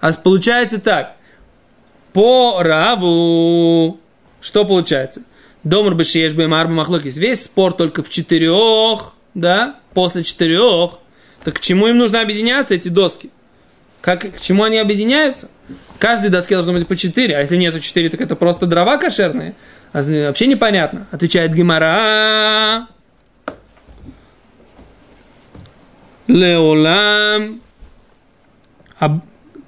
А 0.00 0.12
получается 0.14 0.80
так, 0.80 1.16
по 2.12 2.62
раву, 2.62 4.00
что 4.40 4.64
получается? 4.64 5.22
Домр 5.64 5.94
бешеш 5.94 6.34
бы 6.34 6.48
марба 6.48 6.72
махлокис. 6.72 7.16
Весь 7.16 7.44
спор 7.44 7.72
только 7.72 8.02
в 8.02 8.10
четырех, 8.10 9.12
да, 9.34 9.76
после 9.94 10.24
четырех. 10.24 10.98
Так 11.44 11.54
к 11.54 11.60
чему 11.60 11.86
им 11.88 11.98
нужно 11.98 12.20
объединяться, 12.20 12.74
эти 12.74 12.88
доски? 12.88 13.30
Как, 14.00 14.20
к 14.20 14.40
чему 14.40 14.64
они 14.64 14.78
объединяются? 14.78 15.48
Каждой 15.98 16.30
доске 16.30 16.54
должно 16.54 16.72
быть 16.72 16.88
по 16.88 16.96
четыре, 16.96 17.36
а 17.36 17.40
если 17.40 17.56
нету 17.56 17.78
четыре, 17.78 18.08
так 18.08 18.20
это 18.20 18.34
просто 18.34 18.66
дрова 18.66 18.96
кошерные. 18.98 19.54
А 19.92 20.02
вообще 20.02 20.46
непонятно. 20.46 21.06
Отвечает 21.12 21.54
Гимара. 21.54 22.88
Леолам. 26.26 27.60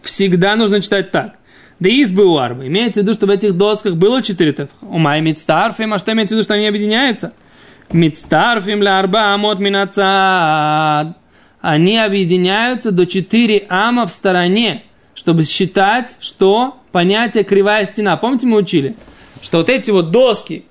Всегда 0.02 0.56
нужно 0.56 0.80
читать 0.80 1.10
так. 1.12 1.34
Да 1.80 1.88
избы 1.88 2.24
у 2.24 2.38
арбы. 2.38 2.66
Имеется 2.66 3.00
в 3.00 3.02
виду, 3.02 3.14
что 3.14 3.26
в 3.26 3.30
этих 3.30 3.56
досках 3.56 3.94
было 3.94 4.22
четыре 4.22 4.52
тефха. 4.52 4.74
У 4.82 4.98
май 4.98 5.20
мидстарфим, 5.20 5.92
а 5.92 5.98
что 5.98 6.12
имеется 6.12 6.34
в 6.34 6.38
виду, 6.38 6.44
что 6.44 6.54
они 6.54 6.66
объединяются? 6.66 7.32
Мидстарфим 7.92 8.82
ля 8.82 8.98
арба 8.98 9.34
амот 9.34 9.58
минацад. 9.58 11.16
Они 11.60 11.98
объединяются 11.98 12.92
до 12.92 13.06
четыре 13.06 13.64
ама 13.68 14.06
в 14.06 14.10
стороне, 14.10 14.82
чтобы 15.14 15.44
считать, 15.44 16.16
что 16.20 16.76
понятие 16.92 17.44
кривая 17.44 17.86
стена. 17.86 18.16
Помните, 18.16 18.46
мы 18.46 18.58
учили? 18.58 18.96
Что 19.42 19.58
вот 19.58 19.68
эти 19.68 19.90
вот 19.90 20.10
доски, 20.10 20.64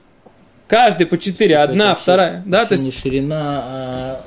каждый 0.68 1.06
по 1.06 1.18
четыре, 1.18 1.58
одна, 1.58 1.92
Это 1.92 2.02
вторая. 2.02 2.44
Да, 2.46 2.66
то 2.66 2.76
не 2.78 2.86
есть 2.86 3.02
ширина 3.02 3.64
а 3.66 4.22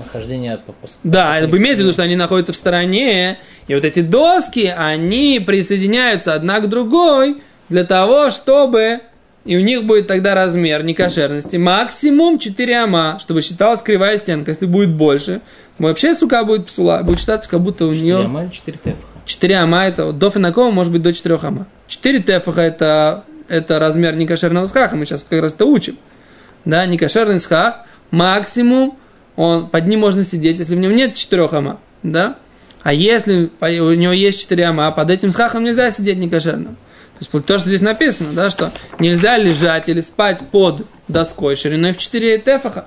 нахождения 0.00 0.58
по, 0.64 0.72
по, 0.72 0.88
Да, 1.04 1.38
это 1.38 1.56
имеется 1.56 1.82
в 1.82 1.86
виду, 1.86 1.92
что 1.92 2.02
они 2.02 2.16
находятся 2.16 2.52
в 2.52 2.56
стороне, 2.56 3.38
и 3.68 3.74
вот 3.74 3.84
эти 3.84 4.00
доски, 4.00 4.72
они 4.76 5.40
присоединяются 5.44 6.34
одна 6.34 6.60
к 6.60 6.68
другой 6.68 7.36
для 7.68 7.84
того, 7.84 8.30
чтобы 8.30 9.00
и 9.44 9.56
у 9.56 9.60
них 9.60 9.84
будет 9.84 10.06
тогда 10.06 10.34
размер 10.34 10.82
некошерности 10.84 11.56
максимум 11.56 12.38
4 12.38 12.78
ама, 12.78 13.18
чтобы 13.20 13.40
считалась 13.40 13.80
кривая 13.80 14.18
стенка. 14.18 14.50
Если 14.50 14.66
будет 14.66 14.90
больше, 14.90 15.40
вообще 15.78 16.14
сука 16.14 16.44
будет 16.44 16.66
псула, 16.66 17.00
будет 17.02 17.20
считаться, 17.20 17.48
как 17.48 17.60
будто 17.60 17.86
у 17.86 17.94
4 17.94 18.04
нее... 18.04 18.24
ама 18.24 18.44
или 18.44 18.50
4 18.50 18.78
тефха? 18.84 19.06
4 19.24 19.56
ама 19.56 19.86
это 19.86 20.06
вот, 20.06 20.18
до 20.18 20.30
финакова 20.30 20.70
может 20.70 20.92
быть 20.92 21.02
до 21.02 21.14
4 21.14 21.38
ама. 21.42 21.66
4 21.88 22.18
тефаха 22.20 22.60
это, 22.60 23.24
это 23.48 23.78
размер 23.78 24.14
некошерного 24.14 24.66
схаха, 24.66 24.96
мы 24.96 25.06
сейчас 25.06 25.24
как 25.28 25.40
раз 25.40 25.54
это 25.54 25.64
учим. 25.64 25.96
Да, 26.66 26.84
некошерный 26.84 27.40
схах, 27.40 27.86
максимум, 28.10 28.98
он, 29.40 29.68
под 29.68 29.86
ним 29.86 30.00
можно 30.00 30.22
сидеть, 30.22 30.58
если 30.58 30.76
в 30.76 30.78
нем 30.78 30.94
нет 30.94 31.14
4 31.14 31.48
ама. 31.52 31.80
Да? 32.02 32.36
А 32.82 32.92
если 32.92 33.50
у 33.60 33.92
него 33.94 34.12
есть 34.12 34.40
4 34.40 34.64
ама, 34.64 34.88
а 34.88 34.90
под 34.90 35.10
этим 35.10 35.32
схахом 35.32 35.64
нельзя 35.64 35.90
сидеть 35.90 36.18
некошерным. 36.18 36.76
То 36.76 37.18
есть 37.20 37.46
то, 37.46 37.58
что 37.58 37.68
здесь 37.68 37.80
написано, 37.80 38.32
да, 38.32 38.50
что 38.50 38.70
нельзя 38.98 39.38
лежать 39.38 39.88
или 39.88 40.02
спать 40.02 40.42
под 40.50 40.86
доской 41.08 41.56
шириной 41.56 41.92
в 41.92 41.96
4 41.98 42.38
тефаха. 42.38 42.84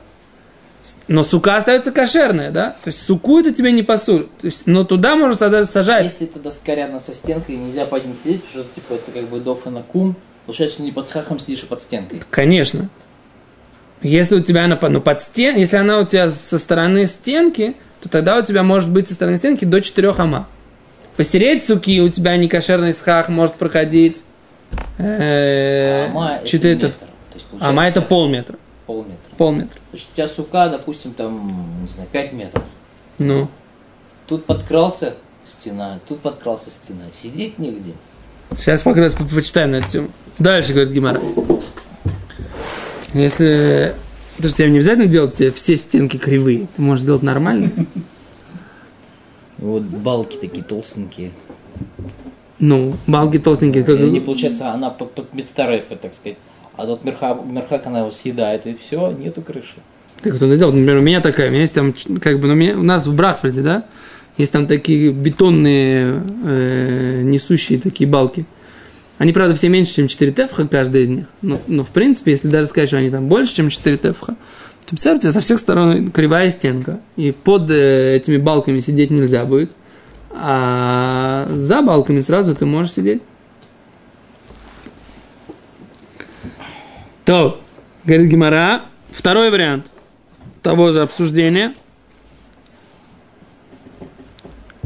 Но 1.08 1.24
сука 1.24 1.56
остается 1.56 1.92
кошерная, 1.92 2.52
да? 2.52 2.76
То 2.84 2.90
есть 2.90 3.04
суку 3.04 3.40
это 3.40 3.52
тебе 3.52 3.72
не 3.72 3.84
пасуль. 3.84 4.28
То 4.40 4.46
есть, 4.46 4.68
но 4.68 4.84
туда 4.84 5.16
можно 5.16 5.66
сажать. 5.66 6.04
Если 6.04 6.28
это 6.28 6.40
доска 6.40 6.76
рядом 6.76 7.00
со 7.00 7.16
стенкой, 7.16 7.56
нельзя 7.56 7.86
под 7.86 8.06
ней 8.06 8.16
сидеть, 8.22 8.44
потому 8.44 8.66
что 8.66 8.76
типа 8.76 8.94
это 8.94 9.12
как 9.12 9.28
бы 9.30 9.40
доф 9.40 9.66
и 9.66 9.70
на 9.70 9.82
кум. 9.82 10.16
Получается, 10.46 10.82
не 10.82 10.92
под 10.92 11.08
схахом 11.08 11.40
сидишь, 11.40 11.64
а 11.64 11.68
под 11.68 11.82
стенкой. 11.82 12.22
Конечно. 12.30 12.90
Если 14.02 14.36
у 14.36 14.40
тебя 14.42 14.66
она 14.66 14.78
ну, 14.90 15.00
под 15.02 15.22
стен, 15.22 15.56
если 15.56 15.78
она 15.78 16.00
у 16.00 16.06
тебя 16.06 16.30
со 16.30 16.58
стороны 16.58 17.06
стенки, 17.08 17.76
то 18.02 18.10
тогда 18.10 18.38
у 18.38 18.42
тебя 18.42 18.64
может 18.64 18.90
быть 18.92 19.08
со 19.08 19.14
стороны 19.14 19.38
стенки 19.38 19.64
до 19.66 19.82
4 19.82 20.10
ама. 20.18 20.48
Посереть 21.16 21.64
суки 21.64 22.02
у 22.02 22.10
тебя 22.10 22.36
некошерный 22.38 22.94
схах 22.94 23.30
может 23.30 23.56
проходить 23.56 24.24
э, 24.98 26.08
ама 26.10 26.38
это 26.38 26.48
4 26.48 26.76
метр. 26.76 26.88
теф- 26.88 26.96
То 26.98 27.06
есть, 27.36 27.46
Ама 27.60 27.88
это 27.88 28.02
полметра. 28.02 28.58
полметра. 28.86 29.18
Полметра. 29.38 29.80
То 29.92 29.98
есть 29.98 30.10
у 30.12 30.16
тебя 30.16 30.28
сука, 30.28 30.68
допустим, 30.70 31.14
там, 31.14 31.82
не 31.84 31.88
знаю, 31.88 32.10
5 32.12 32.34
метров. 32.34 32.64
Ну. 33.20 33.48
Тут 34.28 34.46
подкрался 34.46 35.14
стена, 35.46 36.00
тут 36.08 36.20
подкрался 36.22 36.70
стена. 36.70 37.04
Сидеть 37.12 37.58
негде. 37.60 37.94
Сейчас 38.58 38.82
как 38.82 38.98
раз 38.98 39.14
по- 39.14 39.24
почитаем 39.24 39.72
на 39.72 39.76
эту 39.78 39.90
тему. 39.90 40.10
Дальше, 40.40 40.74
говорит 40.74 40.92
Гимара. 40.94 41.22
Если... 43.14 43.94
То 44.38 44.44
есть 44.46 44.58
тебе 44.58 44.70
не 44.72 44.78
обязательно 44.78 45.08
делать 45.08 45.36
тебе 45.36 45.52
все 45.52 45.78
стенки 45.78 46.18
кривые. 46.18 46.68
Ты 46.76 46.82
можешь 46.82 47.04
сделать 47.04 47.24
нормально. 47.24 47.72
Вот 49.60 49.84
балки 49.84 50.38
такие 50.38 50.64
толстенькие. 50.64 51.32
Ну, 52.60 52.96
балки 53.08 53.38
толстенькие. 53.38 53.84
Как... 53.84 54.00
Они, 54.00 54.20
получается, 54.20 54.72
она 54.72 54.90
под, 54.90 55.14
под 55.14 55.34
медстарефа, 55.34 55.96
так 55.96 56.14
сказать. 56.14 56.38
А 56.76 56.86
тут 56.88 57.04
мерхак, 57.04 57.46
мерхак 57.46 57.86
она 57.86 58.00
его 58.00 58.12
съедает, 58.12 58.66
и 58.66 58.76
все, 58.76 59.12
нету 59.12 59.42
крыши. 59.42 59.76
Так 60.22 60.36
кто-то 60.36 60.58
делает. 60.58 60.76
Например, 60.76 60.98
у 60.98 61.02
меня 61.02 61.22
такая, 61.22 61.50
у 61.50 61.52
меня 61.52 61.62
есть 61.62 61.74
там, 61.74 61.94
как 62.20 62.40
бы, 62.40 62.48
ну, 62.48 62.54
у, 62.54 62.56
меня- 62.56 62.78
у 62.78 62.84
нас 62.84 63.06
в 63.06 63.16
Брахфельде, 63.16 63.62
да, 63.62 63.86
есть 64.38 64.52
там 64.52 64.66
такие 64.66 65.12
бетонные 65.12 66.24
э, 66.46 67.22
несущие 67.24 67.80
такие 67.80 68.10
балки. 68.10 68.46
Они, 69.24 69.32
правда, 69.32 69.56
все 69.56 69.70
меньше, 69.70 69.94
чем 69.94 70.10
4 70.10 70.34
тефха, 70.34 70.68
каждая 70.68 71.04
из 71.04 71.10
них. 71.10 71.28
Но, 71.42 71.62
но, 71.68 71.86
в 71.86 71.92
принципе, 71.92 72.32
если 72.32 72.50
даже 72.50 72.68
сказать, 72.68 72.90
что 72.90 72.98
они 72.98 73.10
там 73.10 73.30
больше, 73.30 73.56
чем 73.56 73.70
4 73.70 73.96
тефха, 73.96 74.36
то 74.86 74.90
представьте, 74.90 75.32
со 75.32 75.40
всех 75.40 75.60
сторон 75.60 76.12
кривая 76.12 76.52
стенка. 76.52 77.00
И 77.16 77.32
под 77.32 77.72
э, 77.72 78.18
этими 78.18 78.36
балками 78.36 78.82
сидеть 78.82 79.12
нельзя 79.12 79.46
будет. 79.46 79.72
А 80.32 81.48
за 81.56 81.82
балками 81.82 82.20
сразу 82.20 82.54
ты 82.54 82.66
можешь 82.66 82.96
сидеть. 82.96 83.22
То, 87.24 87.62
говорит 88.04 88.30
Гимара, 88.30 88.82
второй 89.10 89.52
вариант 89.52 89.86
того 90.62 90.92
же 90.92 91.02
обсуждения. 91.02 91.74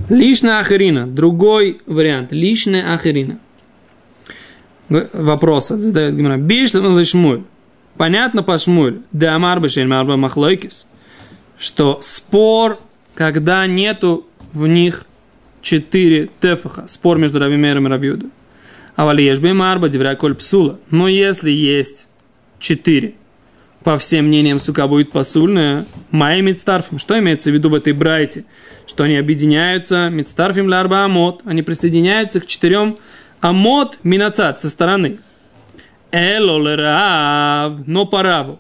Лишная 0.10 0.60
ахерина. 0.60 1.08
Другой 1.08 1.82
вариант. 1.88 2.32
Лишная 2.32 2.94
ахерина. 2.94 3.40
В- 4.90 5.08
Вопрос 5.14 5.68
задает 5.70 6.16
Гимара. 6.16 6.38
Бишлам 6.38 7.04
шмуль. 7.04 7.44
Понятно 7.98 8.44
по 8.44 8.58
шмуль. 8.58 9.00
Да 9.12 9.36
амар 9.36 9.60
марба 9.60 10.18
махлойкис. 10.18 10.86
Что 11.58 12.00
спор, 12.02 12.80
когда 13.16 13.66
нету 13.68 14.26
в 14.54 14.68
них 14.68 15.06
четыре 15.62 16.30
тефаха. 16.40 16.86
Спор 16.88 17.18
между 17.18 17.40
Равимером 17.40 17.88
и 17.88 17.90
Рабиудом. 17.90 18.32
А 18.96 19.06
валиеш 19.06 19.40
марба 19.40 19.90
девря 19.90 20.16
коль 20.16 20.36
псула. 20.36 20.80
Но 20.90 21.08
если 21.08 21.52
есть 21.52 22.08
четыре, 22.60 23.16
по 23.84 23.98
всем 23.98 24.26
мнениям, 24.26 24.60
сука, 24.60 24.88
будет 24.88 25.12
посульная. 25.12 25.86
Майя 26.12 26.42
мидстарфим. 26.42 27.00
Что 27.00 27.18
имеется 27.20 27.52
в 27.52 27.54
виду 27.54 27.70
в 27.70 27.74
этой 27.76 27.94
брайте? 27.94 28.46
Что 28.86 29.04
они 29.04 29.16
объединяются, 29.16 30.10
мидстарфим 30.10 30.68
ларба 30.68 31.06
амот, 31.06 31.42
они 31.46 31.62
присоединяются 31.62 32.40
к 32.42 32.48
четырем 32.48 32.98
амот 33.42 34.00
минацат 34.04 34.60
со 34.60 34.70
стороны. 34.70 35.20
Элолерав, 36.12 37.86
но 37.86 38.06
по 38.06 38.24
раву. 38.24 38.60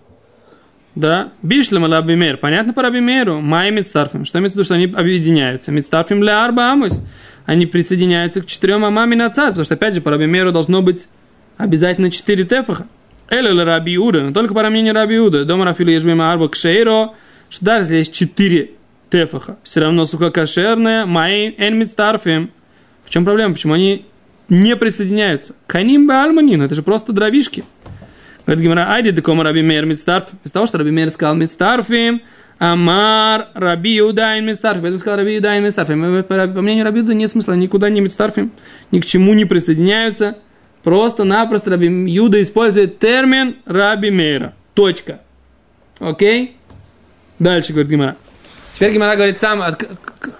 Да, 0.96 1.30
бишлем 1.44 1.84
лабимер. 1.84 2.38
Понятно 2.38 2.74
по 2.74 2.82
рабимеру. 2.82 3.40
Майя 3.40 3.72
мидстарфим. 3.72 4.26
Что 4.26 4.40
имеется 4.40 4.58
в 4.58 4.60
виду, 4.60 4.66
что 4.66 4.74
они 4.74 4.86
объединяются? 4.86 5.72
Мидстарфим 5.72 6.24
ля 6.24 6.44
арба 6.44 6.72
амус. 6.72 7.04
Они 7.46 7.66
присоединяются 7.66 8.42
к 8.42 8.48
четырем 8.48 8.84
амами 8.84 9.16
нацат, 9.16 9.50
потому 9.50 9.63
что, 9.63 9.76
опять 9.76 9.94
же, 9.94 10.02
по 10.02 10.12
рабимеру 10.12 10.52
должно 10.52 10.82
быть 10.82 11.08
обязательно 11.56 12.12
четыре 12.12 12.44
тефаха. 12.44 12.88
Эле 13.30 13.63
Раби 13.63 13.96
Иуда, 13.96 14.22
но 14.22 14.34
только 14.34 14.54
по 14.54 14.63
мнению 14.70 14.94
Раби 14.94 15.18
Иуда. 15.18 15.46
Дома 15.46 15.66
Рафила 15.66 15.90
Ежбима 15.90 16.32
Арба 16.32 16.50
Кшейро, 16.50 17.12
что 17.50 17.66
даже 17.66 17.84
если 17.84 17.96
есть 17.98 18.13
четыре 18.13 18.72
тефаха, 19.10 19.58
все 19.63 19.82
равно 19.82 20.06
сука 20.06 20.32
кошерная, 20.32 21.06
май 21.06 21.54
эн 21.58 21.86
старфим. 21.86 22.52
В 23.04 23.10
чем 23.10 23.24
проблема? 23.24 23.54
Почему 23.54 23.74
они 23.74 24.06
не 24.50 24.76
присоединяются? 24.76 25.56
Каним 25.68 26.10
Альманин, 26.10 26.62
это 26.62 26.76
же 26.76 26.84
просто 26.84 27.14
дровишки. 27.14 27.64
Говорит 28.46 28.64
Гимара, 28.64 28.94
איידי 28.94 29.12
דקאמר 29.12 29.44
רבי 29.44 29.62
מאיר 29.62 29.86
מצטרף. 29.86 30.30
Из 30.44 30.52
того, 30.52 30.66
что 30.68 30.78
Раби 30.78 30.92
Мейр 30.92 31.10
сказал 31.12 31.36
מצטרפים, 31.36 32.22
אמר 32.60 33.50
רבי 33.54 34.00
יהודה 34.00 34.28
אין 34.28 34.46
מצטרפים. 34.46 34.82
Поэтому 34.82 35.00
сказал 35.00 35.20
Раби 35.20 35.36
Иуда 35.36 35.52
אין 35.52 35.63
מצטרפים. 35.63 36.24
По 36.24 36.62
мнению 36.62 36.86
Раби 36.86 37.02
Иуда 37.02 37.14
нет 37.14 37.30
смысла 37.30 37.54
никуда 37.54 37.90
не 37.90 38.02
מצטרפים, 38.02 38.52
ни 38.92 39.00
к 39.02 39.06
чему 39.06 39.34
не 39.34 39.46
присоединяются. 39.46 40.38
Просто-напросто 40.84 41.72
Раби 41.72 41.88
Юда 42.10 42.42
использует 42.42 43.00
термин 43.00 43.58
Раби 43.66 44.12
Мейра. 44.12 44.54
Точка. 44.74 45.20
Окей? 46.00 46.56
Дальше 47.40 47.74
говорит 47.74 47.92
Гимара. 47.92 48.16
Теперь 48.72 48.94
Гимара 48.94 49.16
говорит 49.16 49.40
сам, 49.40 49.62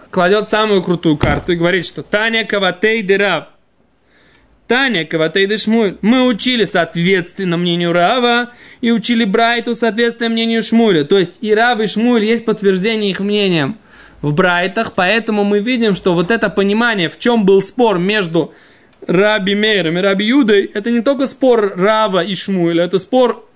кладет 0.10 0.48
самую 0.48 0.82
крутую 0.82 1.18
карту 1.18 1.52
и 1.52 1.56
говорит, 1.56 1.86
что 1.86 2.04
תניא 2.04 2.46
כוותיה 2.46 3.02
דרב. 3.02 3.50
Таня 4.68 5.06
Каватей 5.06 5.48
Дешмуль. 5.48 5.98
Мы 6.02 6.28
учили 6.28 6.66
соответственно 6.66 7.58
мнению 7.58 7.94
Рава 7.94 8.52
и 8.82 8.92
учили 8.92 9.24
Брайту 9.24 9.76
соответственно 9.76 10.30
мнению 10.30 10.62
Шмуля. 10.62 11.04
То 11.06 11.18
есть 11.18 11.38
и 11.42 11.54
Рав, 11.54 11.80
и 11.80 11.88
Шмуль 11.88 12.24
есть 12.24 12.46
подтверждение 12.46 13.12
их 13.12 13.20
мнениям 13.22 13.78
в 14.22 14.34
Брайтах, 14.34 14.94
поэтому 14.94 15.44
мы 15.44 15.60
видим, 15.60 15.96
что 15.96 16.14
вот 16.14 16.32
это 16.32 16.50
понимание, 16.50 17.08
в 17.08 17.20
чем 17.20 17.46
был 17.46 17.62
спор 17.62 18.00
между 18.00 18.54
Раби 19.06 19.56
Мейром 19.56 19.98
и 19.98 20.02
Раби 20.02 20.26
Юдой, 20.26 20.66
это 20.66 20.90
не 20.90 21.02
только 21.02 21.28
спор 21.28 21.74
Рава 21.78 22.24
и 22.24 22.36
Шмуэля, 22.36 22.86
это 22.86 22.98
спор 22.98 23.48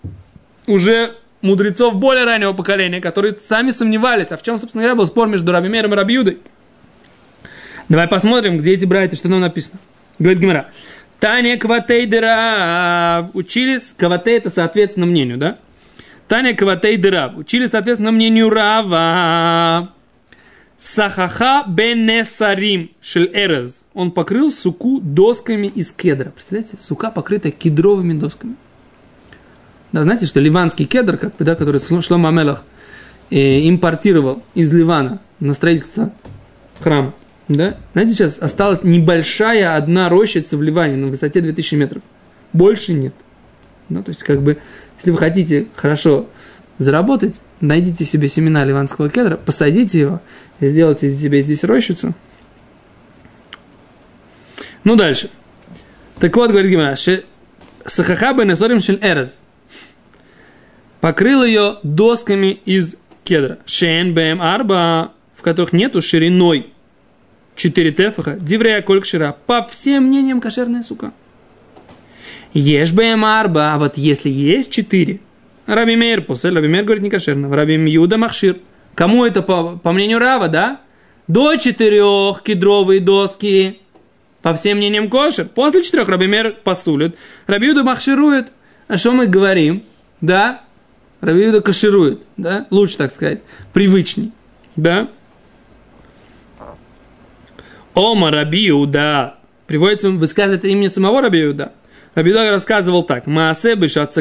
уже 0.68 1.16
мудрецов 1.42 1.96
более 1.96 2.26
раннего 2.26 2.54
поколения, 2.54 3.02
которые 3.02 3.36
сами 3.38 3.72
сомневались, 3.72 4.32
а 4.32 4.38
в 4.38 4.44
чем, 4.44 4.60
собственно 4.60 4.84
говоря, 4.84 4.96
был 4.96 5.08
спор 5.08 5.28
между 5.28 5.52
Раби 5.52 5.68
Мейром 5.68 5.94
и 5.94 5.96
Раби 5.96 6.14
Юдой. 6.14 6.38
Давай 7.90 8.08
посмотрим, 8.08 8.60
где 8.60 8.74
эти 8.74 8.86
братья, 8.86 9.18
что 9.18 9.28
там 9.28 9.42
написано. 9.42 9.80
Говорит 10.20 10.40
Гимара. 10.40 10.68
Таня 11.22 11.56
Кватейдера 11.56 13.30
учили, 13.34 13.80
Кватей 13.96 14.38
это 14.38 14.50
соответственно 14.50 15.06
мнению, 15.06 15.38
да? 15.38 15.60
Таня 16.28 16.56
Кватейдера 16.56 17.32
учили 17.38 17.68
соответственно 17.68 18.12
мнению 18.12 18.50
Рава. 18.50 19.94
Сахаха 20.80 21.64
бенесарим 21.68 22.90
шель 23.02 23.30
эрез. 23.36 23.84
Он 23.94 24.10
покрыл 24.10 24.50
суку 24.50 25.00
досками 25.00 25.68
из 25.68 25.92
кедра. 25.92 26.32
Представляете, 26.32 26.78
сука 26.78 27.12
покрыта 27.12 27.52
кедровыми 27.52 28.14
досками. 28.14 28.56
Да, 29.92 30.02
знаете, 30.02 30.26
что 30.26 30.40
ливанский 30.40 30.86
кедр, 30.86 31.18
как 31.18 31.36
бы, 31.36 31.46
да, 31.46 31.54
который 31.54 31.80
Шлома 32.02 32.30
Амелах 32.30 32.64
э, 33.30 33.70
импортировал 33.70 34.42
из 34.56 34.74
Ливана 34.74 35.20
на 35.40 35.54
строительство 35.54 36.12
храма. 36.80 37.14
Да? 37.52 37.76
Знаете, 37.94 38.14
сейчас 38.14 38.40
осталась 38.40 38.84
небольшая 38.84 39.76
одна 39.76 40.10
рощица 40.10 40.58
в 40.58 40.62
Ливане 40.62 40.96
на 40.96 41.08
высоте 41.08 41.42
2000 41.42 41.76
метров. 41.76 42.04
Больше 42.54 42.94
нет. 42.94 43.14
Да, 43.90 44.02
то 44.02 44.10
есть, 44.10 44.24
как 44.24 44.42
бы, 44.42 44.58
если 44.98 45.12
вы 45.12 45.18
хотите 45.18 45.68
хорошо 45.76 46.28
заработать, 46.78 47.42
найдите 47.60 48.06
себе 48.06 48.28
семена 48.28 48.64
ливанского 48.64 49.10
кедра, 49.10 49.38
посадите 49.38 50.00
его 50.00 50.22
сделайте 50.70 51.10
себе 51.16 51.42
здесь 51.42 51.64
рощицу. 51.64 52.14
Ну, 54.84 54.96
дальше. 54.96 55.30
Так 56.20 56.36
вот, 56.36 56.52
говорит 56.52 56.72
Гимара, 56.72 56.96
Сахахаба 57.86 58.46
Несорим 58.46 58.80
Шель 58.80 59.00
Эрез. 59.02 59.42
Покрыл 61.00 61.44
ее 61.44 61.78
досками 61.84 62.60
из 62.66 62.96
кедра. 63.24 63.60
Шен 63.66 64.14
Бэм 64.14 64.42
Арба, 64.42 65.14
в 65.36 65.42
которых 65.42 65.74
нету 65.74 66.02
шириной 66.02 66.72
4 67.56 67.92
тефаха. 67.92 68.38
Диврея 68.40 68.82
Колькшира. 68.82 69.36
По 69.46 69.64
всем 69.66 70.06
мнениям 70.06 70.42
кошерная 70.42 70.84
сука. 70.84 71.12
Ешь 72.54 72.92
Бэм 72.92 73.24
Арба, 73.24 73.74
а 73.74 73.80
вот 73.80 73.98
если 73.98 74.30
есть 74.30 74.72
4, 74.72 75.20
Раби 75.68 75.96
Мейр, 75.96 76.22
после 76.22 76.50
Раби 76.52 76.68
Мейр 76.68 76.84
говорит 76.84 77.04
не 77.04 77.10
кошерно. 77.10 77.54
Раби 77.56 77.78
Мьюда 77.78 78.18
Махшир. 78.18 78.58
Кому 78.96 79.26
это 79.26 79.42
по, 79.42 79.80
по 79.82 79.92
мнению 79.92 80.20
Рава, 80.20 80.50
да? 80.50 80.82
До 81.28 81.56
четырех 81.56 82.44
кедровые 82.44 83.00
доски. 83.00 83.80
По 84.42 84.54
всем 84.54 84.78
мнениям 84.78 85.10
кошер. 85.10 85.46
После 85.46 85.84
четырех 85.84 86.10
Рабимер 86.10 86.58
посулит. 86.64 87.16
Рабиуда 87.48 87.84
махширует. 87.84 88.52
А 88.88 88.98
что 88.98 89.12
мы 89.12 89.28
говорим? 89.28 89.84
Да? 90.20 90.62
Рабиуда 91.22 91.62
каширует. 91.62 92.24
Да? 92.38 92.66
Лучше 92.72 92.98
так 92.98 93.12
сказать. 93.14 93.42
Привычней. 93.72 94.32
Да? 94.76 95.10
Ома 97.94 98.32
Рабиуда. 98.32 99.36
Приводится 99.68 100.10
высказывает 100.10 100.66
имя 100.66 100.90
самого 100.90 101.22
Рабиуда. 101.22 101.72
Рабиуда 102.16 102.50
рассказывал 102.50 103.04
так. 103.04 103.28
Маасе 103.28 103.76
бешат 103.76 104.16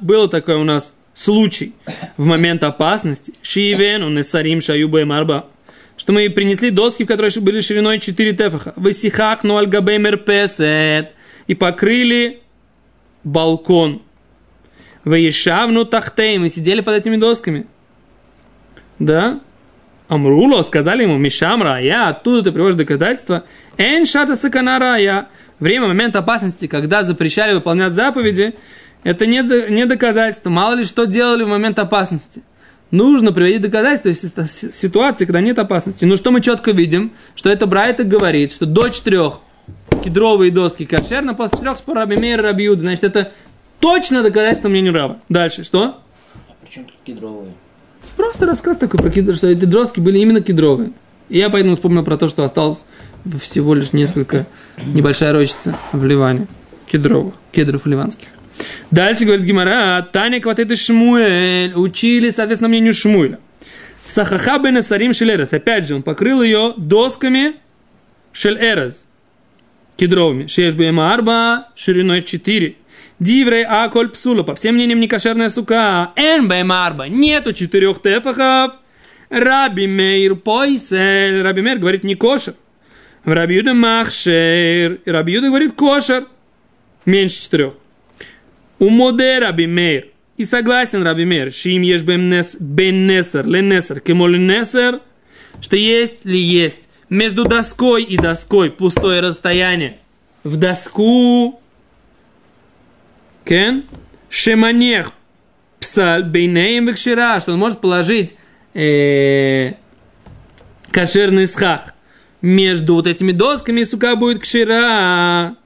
Было 0.00 0.28
такое 0.28 0.56
у 0.56 0.64
нас 0.64 0.94
случай 1.12 1.74
в 2.16 2.24
момент 2.24 2.62
опасности, 2.64 3.34
шиевен, 3.42 4.02
он 4.02 4.14
несарим 4.14 4.60
шаюба 4.60 5.04
марба, 5.04 5.46
что 5.96 6.12
мы 6.12 6.30
принесли 6.30 6.70
доски, 6.70 7.04
в 7.04 7.06
которых 7.06 7.36
были 7.38 7.60
шириной 7.60 7.98
4 7.98 8.32
тефаха, 8.32 8.72
высихах 8.76 9.44
ну 9.44 9.58
альгабеймер 9.58 10.16
песет, 10.18 11.10
и 11.46 11.54
покрыли 11.54 12.40
балкон. 13.24 14.02
Ваешавну 15.04 15.84
тахтей, 15.84 16.38
мы 16.38 16.48
сидели 16.48 16.80
под 16.80 16.94
этими 16.94 17.16
досками. 17.16 17.66
Да? 18.98 19.40
Амруло, 20.10 20.62
сказали 20.62 21.04
ему, 21.04 21.16
Мишам 21.18 21.62
рая, 21.62 22.08
оттуда 22.08 22.42
ты 22.42 22.52
приводишь 22.52 22.74
доказательства. 22.74 23.44
Эн 23.78 24.04
шата 24.04 24.34
сакана 24.34 24.80
рая. 24.80 25.28
Время, 25.60 25.86
момент 25.86 26.16
опасности, 26.16 26.66
когда 26.66 27.04
запрещали 27.04 27.54
выполнять 27.54 27.92
заповеди, 27.92 28.56
это 29.04 29.26
не, 29.26 29.40
не 29.70 29.86
доказательство. 29.86 30.50
Мало 30.50 30.74
ли 30.74 30.84
что 30.84 31.04
делали 31.04 31.44
в 31.44 31.48
момент 31.48 31.78
опасности. 31.78 32.42
Нужно 32.90 33.30
приводить 33.30 33.60
доказательства 33.60 34.46
в 34.46 34.50
ситуации, 34.50 35.26
когда 35.26 35.40
нет 35.40 35.60
опасности. 35.60 36.04
Но 36.04 36.16
что 36.16 36.32
мы 36.32 36.40
четко 36.40 36.72
видим, 36.72 37.12
что 37.36 37.48
это 37.48 37.66
Брайта 37.66 38.02
говорит, 38.02 38.52
что 38.52 38.66
до 38.66 38.88
четырех 38.88 39.38
кедровые 40.02 40.50
доски 40.50 40.86
кошерно, 40.86 41.34
после 41.34 41.58
четырех 41.58 41.78
спор 41.78 41.98
Раби 41.98 42.16
Мейр 42.16 42.42
Раби 42.42 42.64
Юда. 42.64 42.80
Значит, 42.80 43.04
это 43.04 43.30
точно 43.78 44.24
доказательство 44.24 44.68
мнению 44.68 44.92
Раба. 44.92 45.18
Дальше, 45.28 45.62
что? 45.62 46.00
А 46.48 46.66
почему 46.66 46.86
тут 46.86 46.96
кедровые? 47.04 47.52
Просто 48.16 48.46
рассказ 48.46 48.78
такой 48.78 48.98
про 49.00 49.10
кедр, 49.10 49.34
что 49.36 49.48
эти 49.48 49.64
доски 49.64 50.00
были 50.00 50.18
именно 50.18 50.40
кедровые. 50.40 50.92
И 51.28 51.38
я 51.38 51.48
поэтому 51.48 51.74
вспомнил 51.74 52.04
про 52.04 52.16
то, 52.16 52.28
что 52.28 52.42
осталось 52.42 52.84
всего 53.40 53.74
лишь 53.74 53.92
несколько 53.92 54.46
небольшая 54.84 55.32
рощица 55.32 55.76
в 55.92 56.04
Ливане 56.04 56.46
кедровых, 56.86 57.34
кедров 57.52 57.86
ливанских. 57.86 58.28
Дальше 58.90 59.24
говорит 59.24 59.46
Гимара, 59.46 60.06
Таня 60.12 60.40
Кватеты 60.40 60.76
Шмуэль, 60.76 61.72
учили, 61.74 62.30
соответственно, 62.30 62.68
мнению 62.68 62.92
Шмуэля. 62.92 63.38
Сахаха 64.02 64.58
бен 64.58 64.82
Сарим 64.82 65.12
Шелерес. 65.12 65.52
Опять 65.52 65.86
же, 65.86 65.94
он 65.94 66.02
покрыл 66.02 66.42
ее 66.42 66.74
досками 66.76 67.54
Шелерес, 68.32 69.04
кедровыми. 69.96 70.46
Шеш 70.46 70.74
арба, 70.74 71.68
шириной 71.76 72.22
4. 72.22 72.76
Диврей 73.18 73.64
аколь 73.64 74.08
псула, 74.08 74.42
по 74.42 74.54
всем 74.54 74.74
мнениям, 74.74 75.00
не 75.00 75.08
кошерная 75.08 75.48
сука. 75.48 76.12
Эн 76.16 76.48
бема 76.48 76.86
арба, 76.86 77.08
нету 77.08 77.52
четырех 77.52 78.00
тефахов. 78.00 78.72
Раби 79.28 79.86
Мейр 79.86 80.34
пойсель. 80.36 81.42
Раби 81.42 81.62
Мейр 81.62 81.78
говорит, 81.78 82.02
не 82.02 82.14
кошер. 82.14 82.54
Раби 83.24 83.56
Юда 83.56 83.74
махшер. 83.74 85.00
Раби 85.06 85.34
Юда 85.34 85.48
говорит, 85.48 85.74
кошер. 85.74 86.26
Меньше 87.04 87.42
четырех. 87.42 87.74
У 88.78 88.88
моде 88.88 89.38
Раби 89.38 89.66
Мейр. 89.66 90.06
И 90.40 90.44
согласен 90.46 91.02
Раби 91.02 91.26
Мейр, 91.26 91.52
шим 91.52 91.82
ешь 91.82 92.00
бен 92.00 92.30
несер, 92.30 93.46
ленесер, 93.46 94.00
кемолинесер, 94.00 95.02
что 95.60 95.76
есть 95.76 96.24
ли 96.24 96.38
есть 96.38 96.88
между 97.10 97.44
доской 97.44 98.02
и 98.02 98.16
доской 98.16 98.70
пустое 98.70 99.20
расстояние. 99.20 99.98
В 100.42 100.56
доску, 100.56 101.59
кен, 103.44 103.84
шеманех, 104.28 105.12
псаль 105.80 106.24
бейнеем 106.24 106.86
векшира, 106.86 107.40
что 107.40 107.52
он 107.52 107.58
может 107.58 107.80
положить 107.80 108.36
э, 108.74 109.72
кошерный 110.90 111.46
схах 111.46 111.94
между 112.42 112.94
вот 112.94 113.06
этими 113.06 113.32
досками, 113.32 113.82
сука 113.82 114.16
будет 114.16 114.42
кшира. 114.42 115.56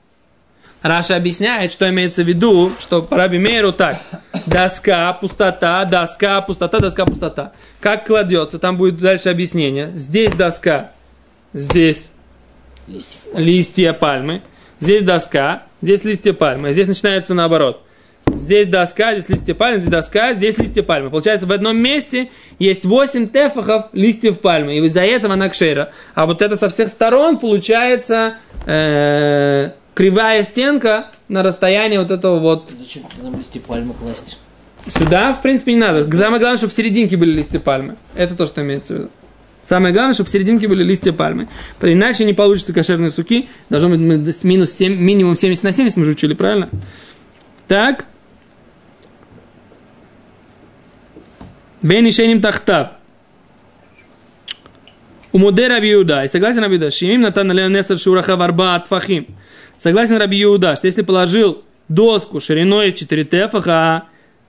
Раша 0.82 1.16
объясняет, 1.16 1.72
что 1.72 1.88
имеется 1.88 2.22
в 2.24 2.28
виду, 2.28 2.70
что 2.78 3.00
по 3.00 3.16
Раби 3.16 3.38
Мейру 3.38 3.72
так. 3.72 3.98
Доска, 4.44 5.14
пустота, 5.14 5.82
доска, 5.86 6.42
пустота, 6.42 6.78
доска, 6.78 7.06
пустота. 7.06 7.52
Как 7.80 8.06
кладется, 8.06 8.58
там 8.58 8.76
будет 8.76 8.98
дальше 8.98 9.30
объяснение. 9.30 9.92
Здесь 9.94 10.32
доска, 10.32 10.92
здесь 11.54 12.12
Листья. 12.86 13.38
листья 13.38 13.92
пальмы, 13.94 14.42
здесь 14.78 15.02
доска, 15.02 15.62
здесь 15.84 16.04
листья 16.04 16.32
пальмы. 16.32 16.72
Здесь 16.72 16.88
начинается 16.88 17.34
наоборот. 17.34 17.82
Здесь 18.34 18.68
доска, 18.68 19.12
здесь 19.12 19.28
листья 19.28 19.54
пальмы, 19.54 19.78
здесь 19.78 19.90
доска, 19.90 20.32
здесь 20.32 20.58
листья 20.58 20.82
пальмы. 20.82 21.10
Получается, 21.10 21.46
в 21.46 21.52
одном 21.52 21.76
месте 21.76 22.30
есть 22.58 22.84
8 22.84 23.28
тефахов 23.28 23.86
листьев 23.92 24.40
пальмы. 24.40 24.76
И 24.76 24.86
из-за 24.86 25.02
этого 25.02 25.34
она 25.34 25.48
кшера. 25.50 25.90
А 26.14 26.26
вот 26.26 26.40
это 26.42 26.56
со 26.56 26.68
всех 26.70 26.88
сторон 26.88 27.38
получается 27.38 28.36
э, 28.66 29.70
кривая 29.94 30.42
стенка 30.42 31.10
на 31.28 31.42
расстоянии 31.42 31.98
вот 31.98 32.10
этого 32.10 32.38
вот 32.38 32.70
Зачем 32.76 33.02
там 33.20 33.38
листья 33.38 33.60
пальмы 33.60 33.94
класть? 33.94 34.38
Сюда, 34.88 35.32
в 35.34 35.42
принципе, 35.42 35.74
не 35.74 35.80
надо. 35.80 36.10
Самое 36.16 36.40
главное, 36.40 36.56
чтобы 36.56 36.72
в 36.72 36.76
серединке 36.76 37.16
были 37.16 37.32
листья 37.32 37.58
пальмы. 37.58 37.96
Это 38.14 38.34
то, 38.34 38.46
что 38.46 38.62
имеется 38.62 38.94
в 38.94 38.96
виду. 38.96 39.10
Самое 39.64 39.94
главное, 39.94 40.12
чтобы 40.12 40.28
в 40.28 40.30
серединке 40.30 40.68
были 40.68 40.82
листья 40.82 41.12
пальмы. 41.12 41.48
Иначе 41.80 42.24
не 42.24 42.34
получится 42.34 42.72
кошерные 42.72 43.10
суки. 43.10 43.48
Должно 43.70 43.88
быть 43.88 43.98
минус 44.44 44.72
7, 44.72 44.94
минимум 44.94 45.36
70 45.36 45.64
на 45.64 45.72
70 45.72 45.96
мы 45.96 46.04
же 46.04 46.10
учили, 46.10 46.34
правильно? 46.34 46.68
Так. 47.66 48.04
Бен 51.80 52.06
Ишеним 52.06 52.42
Тахтаб. 52.42 52.98
У 55.32 55.38
Муде 55.38 55.66
Раби 55.66 55.92
Иуда. 55.94 56.24
И 56.24 56.28
согласен 56.28 56.60
Раби 56.60 56.76
Иуда. 56.76 56.90
Шимим 56.90 57.22
Натан 57.22 57.50
Леонесер 57.50 57.98
Шураха 57.98 58.36
Варба 58.36 58.74
Атфахим. 58.74 59.26
Согласен 59.78 60.16
Раби 60.18 60.42
Иуда, 60.42 60.76
что 60.76 60.86
если 60.86 61.02
положил 61.02 61.64
доску 61.88 62.38
шириной 62.38 62.92
4 62.92 63.24
тефаха, 63.24 64.04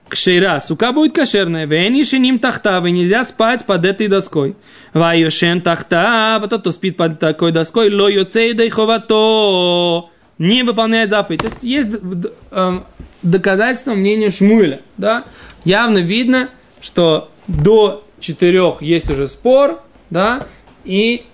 кшейра, 0.08 0.60
сука 0.60 0.92
будет 0.92 1.14
кошерная. 1.14 1.66
Вен 1.66 1.94
Ишеним 1.94 2.38
Тахтаб. 2.38 2.84
И 2.86 2.90
нельзя 2.90 3.24
спать 3.24 3.64
под 3.64 3.84
этой 3.84 4.08
доской. 4.08 4.56
Вайошен 4.92 5.60
Тахтаб. 5.60 6.44
А 6.44 6.48
тот, 6.48 6.60
кто 6.60 6.72
спит 6.72 6.96
под 6.96 7.18
такой 7.18 7.52
доской, 7.52 7.92
ло 7.92 8.08
йоцей 8.08 8.68
ховато. 8.68 10.08
Не 10.38 10.62
выполняет 10.62 11.10
заповедь. 11.10 11.40
То 11.40 11.46
есть 11.46 11.62
есть 11.62 11.90
д- 11.90 12.30
эм, 12.50 12.84
доказательство 13.22 13.94
мнения 13.94 14.30
Шмуэля. 14.30 14.80
Да? 14.98 15.24
Явно 15.64 15.98
видно, 15.98 16.50
что 16.80 17.30
до 17.48 18.04
четырех 18.20 18.82
есть 18.82 19.10
уже 19.10 19.26
спор, 19.26 19.82
да, 20.10 20.46
и 20.84 21.24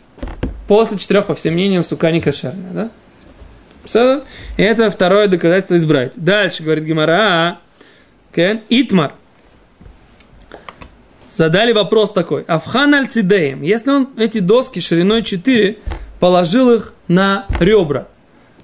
после 0.69 0.99
четырех, 0.99 1.27
по 1.27 1.35
всем 1.35 1.55
мнениям, 1.55 1.83
сука 1.83 2.11
не 2.11 2.21
кошерная, 2.21 2.73
да. 2.73 4.23
Это 4.57 4.91
второе 4.91 5.27
доказательство 5.27 5.77
избрать. 5.77 6.13
Дальше, 6.17 6.63
говорит 6.63 6.85
Гимара, 6.85 7.59
okay. 8.33 8.63
Итмар. 8.69 9.15
Задали 11.29 11.73
вопрос 11.73 12.13
такой. 12.13 12.43
Афхан 12.43 12.95
аль 12.95 13.09
цидеем. 13.09 13.63
Если 13.63 13.91
он 13.91 14.09
эти 14.19 14.39
доски 14.39 14.81
шириной 14.81 15.23
4 15.23 15.79
положил 16.21 16.73
их 16.73 16.93
на 17.09 17.47
ребра, 17.59 18.07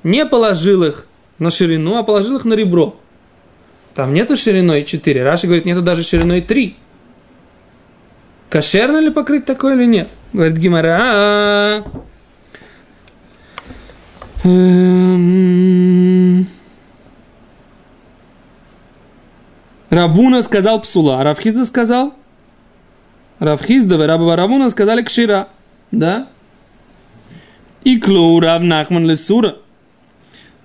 не 0.02 0.26
положил 0.26 0.84
их 0.84 1.06
на 1.38 1.50
ширину, 1.50 1.96
а 1.96 2.02
положил 2.02 2.36
их 2.36 2.44
на 2.44 2.54
ребро, 2.54 2.96
там 3.94 4.12
нету 4.12 4.36
шириной 4.36 4.84
4. 4.84 5.24
Раша 5.24 5.46
говорит, 5.46 5.64
нету 5.64 5.82
даже 5.82 6.02
шириной 6.02 6.42
3. 6.42 6.76
Кошерно 8.50 8.98
ли 8.98 9.10
покрыть 9.10 9.44
такое 9.44 9.74
или 9.74 9.86
нет? 9.86 10.08
Говорит 10.32 10.58
Гимара. 10.58 11.84
Равуна 19.90 20.42
сказал 20.42 20.80
псула, 20.80 21.20
а 21.20 21.24
Равхизда 21.24 21.64
сказал? 21.64 22.14
Равхизда 23.38 23.94
и 24.02 24.06
Раба 24.06 24.36
Равуна 24.36 24.70
сказали 24.70 25.02
кшира. 25.02 25.48
Да? 25.90 26.28
И 27.84 27.98
клоу 27.98 28.40
Рав 28.40 28.62
Нахман 28.62 29.06
Лесура. 29.06 29.56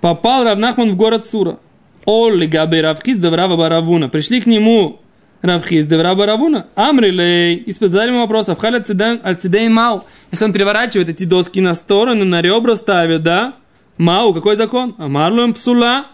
Попал 0.00 0.44
Рав 0.44 0.58
Нахман 0.58 0.90
в 0.90 0.96
город 0.96 1.24
Сура. 1.24 1.58
Олли 2.04 2.46
Габе 2.46 2.82
Равхизда 2.82 3.30
в 3.30 3.34
Раба 3.34 3.68
Равуна. 3.68 4.08
Пришли 4.08 4.40
к 4.40 4.46
нему 4.46 5.00
Равхизда 5.40 5.96
в 5.96 6.02
Раба 6.02 6.26
Равуна. 6.26 6.66
Амрилей. 6.74 7.54
И 7.54 7.72
задали 7.72 8.08
ему 8.08 8.20
вопрос. 8.20 8.48
Авхаль 8.48 8.76
ацидей 8.76 9.68
мау. 9.68 10.04
Если 10.30 10.44
он 10.44 10.52
переворачивает 10.52 11.08
эти 11.08 11.24
доски 11.24 11.60
на 11.60 11.74
сторону, 11.74 12.24
на 12.24 12.42
ребра 12.42 12.76
ставит, 12.76 13.22
да? 13.22 13.54
Мау, 13.96 14.34
какой 14.34 14.56
закон? 14.56 14.94
Амарлуем 14.98 15.54
псула. 15.54 16.06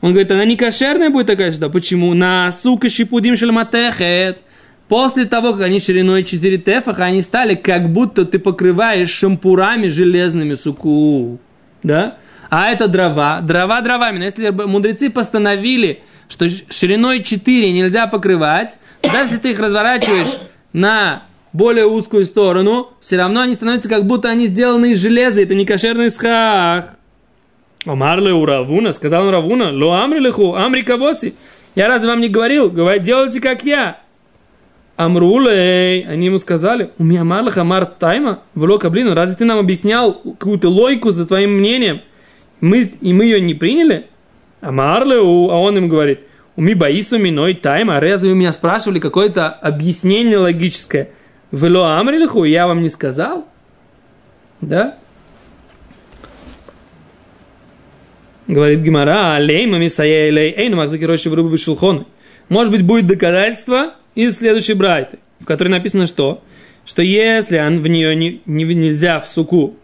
Он 0.00 0.10
говорит, 0.10 0.30
она 0.30 0.44
не 0.44 0.56
кошерная 0.56 1.10
будет 1.10 1.26
такая 1.26 1.50
сюда. 1.50 1.68
Почему? 1.68 2.14
На 2.14 2.52
сука 2.52 2.88
шипудим 2.88 3.36
шельматехет. 3.36 4.38
После 4.88 5.26
того, 5.26 5.52
как 5.52 5.62
они 5.62 5.80
шириной 5.80 6.24
4 6.24 6.58
тефаха, 6.58 7.04
они 7.04 7.20
стали 7.20 7.54
как 7.54 7.90
будто 7.90 8.24
ты 8.24 8.38
покрываешь 8.38 9.10
шампурами 9.10 9.88
железными 9.88 10.54
суку. 10.54 11.38
Да? 11.82 12.16
А 12.48 12.70
это 12.70 12.88
дрова. 12.88 13.40
Дрова 13.42 13.80
дровами. 13.82 14.18
Но 14.18 14.24
если 14.24 14.48
мудрецы 14.50 15.10
постановили, 15.10 16.00
что 16.28 16.48
шириной 16.70 17.22
4 17.22 17.72
нельзя 17.72 18.06
покрывать, 18.06 18.78
даже 19.02 19.32
если 19.32 19.36
ты 19.38 19.50
их 19.50 19.58
разворачиваешь 19.58 20.38
на 20.72 21.24
более 21.52 21.86
узкую 21.86 22.24
сторону, 22.24 22.90
все 23.00 23.16
равно 23.16 23.40
они 23.40 23.54
становятся 23.54 23.88
как 23.88 24.06
будто 24.06 24.28
они 24.30 24.46
сделаны 24.46 24.92
из 24.92 25.02
железа. 25.02 25.42
Это 25.42 25.54
не 25.54 25.66
кошерный 25.66 26.10
схах. 26.10 26.97
Омарле 27.86 28.32
у 28.32 28.44
Равуна, 28.44 28.92
сказал 28.92 29.24
он 29.24 29.30
Равуна, 29.30 29.70
ло 29.72 30.02
амри 30.02 30.18
леху, 30.18 30.54
амри 30.54 30.82
кавоси. 30.82 31.34
Я 31.74 31.88
разве 31.88 32.08
вам 32.08 32.20
не 32.20 32.28
говорил? 32.28 32.70
Говорит, 32.70 33.02
делайте 33.02 33.40
как 33.40 33.64
я. 33.64 34.00
Амрулей, 34.96 36.02
они 36.02 36.26
ему 36.26 36.38
сказали, 36.38 36.90
у 36.98 37.04
меня 37.04 37.22
марлах 37.22 37.56
амар 37.56 37.86
тайма, 37.86 38.40
в 38.56 38.90
блин, 38.90 39.12
разве 39.12 39.36
ты 39.36 39.44
нам 39.44 39.60
объяснял 39.60 40.14
какую-то 40.14 40.68
логику 40.70 41.12
за 41.12 41.24
твоим 41.24 41.52
мнением, 41.52 42.00
мы, 42.60 42.80
и 42.80 43.12
мы 43.12 43.26
ее 43.26 43.40
не 43.40 43.54
приняли? 43.54 44.06
Амарлеу, 44.60 45.50
а 45.50 45.56
он 45.60 45.76
им 45.76 45.88
говорит, 45.88 46.22
уми 46.56 46.74
боису 46.74 47.16
миной 47.16 47.54
тайма, 47.54 48.00
разве 48.00 48.30
вы 48.30 48.34
меня 48.34 48.50
спрашивали 48.50 48.98
какое-то 48.98 49.48
объяснение 49.50 50.38
логическое? 50.38 51.10
Вело 51.52 51.84
амрилиху, 51.84 52.42
я 52.42 52.66
вам 52.66 52.82
не 52.82 52.88
сказал? 52.88 53.46
Да? 54.60 54.96
Говорит 58.48 58.80
Гимара, 58.80 59.34
алей 59.34 59.66
мамисая 59.66 60.28
элей, 60.28 60.54
эй, 60.56 60.70
намахзакиройши 60.70 61.28
в 61.28 61.34
рыбу 61.34 61.56
шелхоны. 61.58 62.06
Может 62.48 62.72
быть, 62.72 62.82
будет 62.82 63.06
доказательство 63.06 63.92
из 64.14 64.38
следующей 64.38 64.72
брайты, 64.72 65.18
в 65.38 65.44
которой 65.44 65.68
написано 65.68 66.06
что? 66.06 66.42
Что 66.86 67.02
если 67.02 67.58
он, 67.58 67.82
в 67.82 67.86
нее 67.88 68.16
не, 68.16 68.40
не, 68.46 68.64
нельзя 68.64 69.20
в 69.20 69.28
суку 69.28 69.76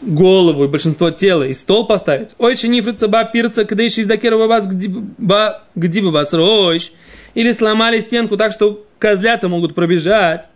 голову 0.00 0.64
и 0.64 0.68
большинство 0.68 1.12
тела 1.12 1.44
и 1.44 1.52
стол 1.52 1.86
поставить, 1.86 2.30
ой, 2.38 2.56
шинифрица 2.56 3.06
ба 3.06 3.22
пирца, 3.22 3.64
кдейши 3.64 4.00
из 4.00 4.06
дакерова 4.08 4.48
вас 4.48 4.66
где 4.66 6.00
бы 6.00 6.10
вас 6.10 6.34
рощ, 6.34 6.90
или 7.34 7.52
сломали 7.52 8.00
стенку 8.00 8.36
так, 8.36 8.50
что 8.50 8.84
козлята 8.98 9.48
могут 9.48 9.76
пробежать, 9.76 10.48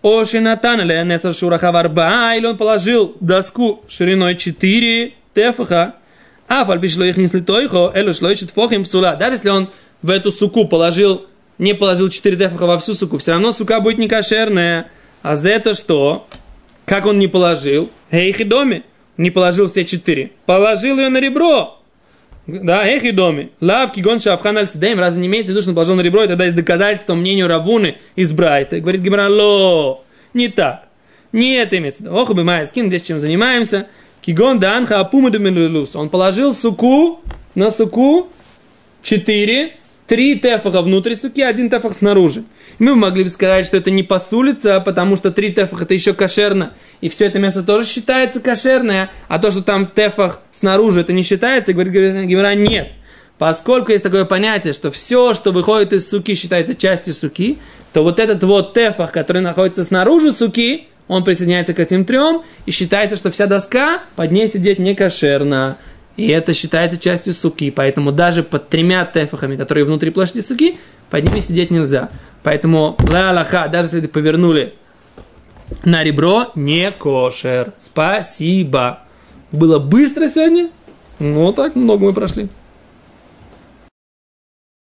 о 0.00 0.24
шинатан 0.24 0.80
или 0.80 1.04
несар 1.04 1.34
шурахаварба, 1.34 2.34
или 2.34 2.46
он 2.46 2.56
положил 2.56 3.14
доску 3.20 3.84
шириной 3.88 4.36
4 4.36 5.12
тефаха, 5.34 5.96
а 6.48 6.64
фальбишло 6.64 7.04
их 7.04 7.16
не 7.16 7.26
слитойхо, 7.26 7.90
элу 7.94 8.12
шло 8.12 8.30
ищет 8.30 8.50
фохим 8.50 8.84
псула. 8.84 9.16
Даже 9.16 9.36
если 9.36 9.50
он 9.50 9.68
в 10.02 10.10
эту 10.10 10.30
суку 10.30 10.66
положил, 10.66 11.26
не 11.58 11.74
положил 11.74 12.08
4 12.08 12.36
тефаха 12.36 12.66
во 12.66 12.78
всю 12.78 12.94
суку, 12.94 13.18
все 13.18 13.32
равно 13.32 13.52
сука 13.52 13.80
будет 13.80 13.98
не 13.98 14.08
кошерная. 14.08 14.88
А 15.22 15.36
за 15.36 15.50
это 15.50 15.74
что? 15.74 16.28
Как 16.84 17.06
он 17.06 17.18
не 17.18 17.26
положил? 17.26 17.90
Эй, 18.10 18.32
доме. 18.44 18.84
Не 19.16 19.30
положил 19.30 19.68
все 19.68 19.84
четыре. 19.84 20.30
Положил 20.44 20.98
ее 20.98 21.08
на 21.08 21.20
ребро. 21.20 21.82
Да, 22.46 22.86
эх 22.86 23.02
и 23.02 23.10
доме. 23.10 23.50
Лавки 23.60 24.00
гонша 24.00 24.34
авхан 24.34 24.56
альцидеем. 24.56 25.00
Разве 25.00 25.20
не 25.20 25.26
имеется 25.26 25.48
в 25.48 25.50
виду, 25.50 25.62
что 25.62 25.70
он 25.70 25.74
положил 25.74 25.96
на 25.96 26.02
ребро, 26.02 26.22
и 26.22 26.28
тогда 26.28 26.44
есть 26.44 26.56
доказательство 26.56 27.14
мнению 27.14 27.48
Равуны 27.48 27.96
из 28.14 28.30
Брайта. 28.30 28.78
Говорит 28.78 29.00
Гимара, 29.00 29.28
ло, 29.28 30.04
не 30.32 30.48
так. 30.48 30.84
Не 31.32 31.56
это 31.56 31.76
имеется. 31.78 32.04
Ох, 32.10 32.32
бы 32.32 32.44
майя 32.44 32.66
скин, 32.66 32.88
здесь 32.88 33.02
чем 33.02 33.18
занимаемся. 33.18 33.88
Кигон 34.26 34.58
данха 34.58 34.98
апума 34.98 35.30
Он 35.94 36.08
положил 36.08 36.52
суку 36.52 37.20
на 37.54 37.70
суку 37.70 38.28
четыре, 39.00 39.74
три 40.08 40.36
тефаха 40.40 40.82
внутри 40.82 41.14
суки, 41.14 41.40
один 41.40 41.70
тефах 41.70 41.94
снаружи. 41.94 42.42
Мы 42.80 42.96
могли 42.96 43.22
бы 43.22 43.30
сказать, 43.30 43.66
что 43.66 43.76
это 43.76 43.92
не 43.92 44.02
посулится, 44.02 44.80
потому 44.80 45.14
что 45.14 45.30
три 45.30 45.52
тефаха 45.52 45.84
это 45.84 45.94
еще 45.94 46.12
кошерно. 46.12 46.72
И 47.00 47.08
все 47.08 47.26
это 47.26 47.38
место 47.38 47.62
тоже 47.62 47.86
считается 47.86 48.40
кошерное, 48.40 49.10
а 49.28 49.38
то, 49.38 49.52
что 49.52 49.62
там 49.62 49.86
тефах 49.86 50.40
снаружи, 50.50 51.02
это 51.02 51.12
не 51.12 51.22
считается, 51.22 51.72
говорит 51.72 51.92
Гимера, 51.92 52.56
нет. 52.56 52.94
поскольку 53.38 53.92
есть 53.92 54.02
такое 54.02 54.24
понятие, 54.24 54.72
что 54.72 54.90
все, 54.90 55.34
что 55.34 55.52
выходит 55.52 55.92
из 55.92 56.10
суки, 56.10 56.34
считается 56.34 56.74
частью 56.74 57.14
суки, 57.14 57.58
то 57.92 58.02
вот 58.02 58.18
этот 58.18 58.42
вот 58.42 58.74
тефах, 58.74 59.12
который 59.12 59.40
находится 59.40 59.84
снаружи 59.84 60.32
суки, 60.32 60.88
он 61.08 61.24
присоединяется 61.24 61.74
к 61.74 61.78
этим 61.78 62.04
трем, 62.04 62.42
и 62.66 62.70
считается, 62.70 63.16
что 63.16 63.30
вся 63.30 63.46
доска 63.46 64.02
под 64.16 64.32
ней 64.32 64.48
сидеть 64.48 64.78
не 64.78 64.94
кошерно. 64.94 65.76
И 66.16 66.28
это 66.28 66.54
считается 66.54 66.96
частью 66.96 67.34
суки. 67.34 67.70
Поэтому 67.70 68.10
даже 68.10 68.42
под 68.42 68.68
тремя 68.68 69.04
тефахами, 69.04 69.56
которые 69.56 69.84
внутри 69.84 70.10
площади 70.10 70.40
суки, 70.40 70.78
под 71.10 71.28
ними 71.28 71.40
сидеть 71.40 71.70
нельзя. 71.70 72.08
Поэтому 72.42 72.96
ла 73.10 73.30
Аллаха, 73.30 73.68
даже 73.68 73.88
если 73.94 74.06
повернули 74.06 74.74
на 75.84 76.02
ребро, 76.02 76.50
не 76.54 76.90
кошер. 76.90 77.72
Спасибо. 77.78 79.00
Было 79.52 79.78
быстро 79.78 80.28
сегодня. 80.28 80.70
Ну, 81.18 81.52
так 81.52 81.76
много 81.76 82.06
мы 82.06 82.12
прошли. 82.12 82.48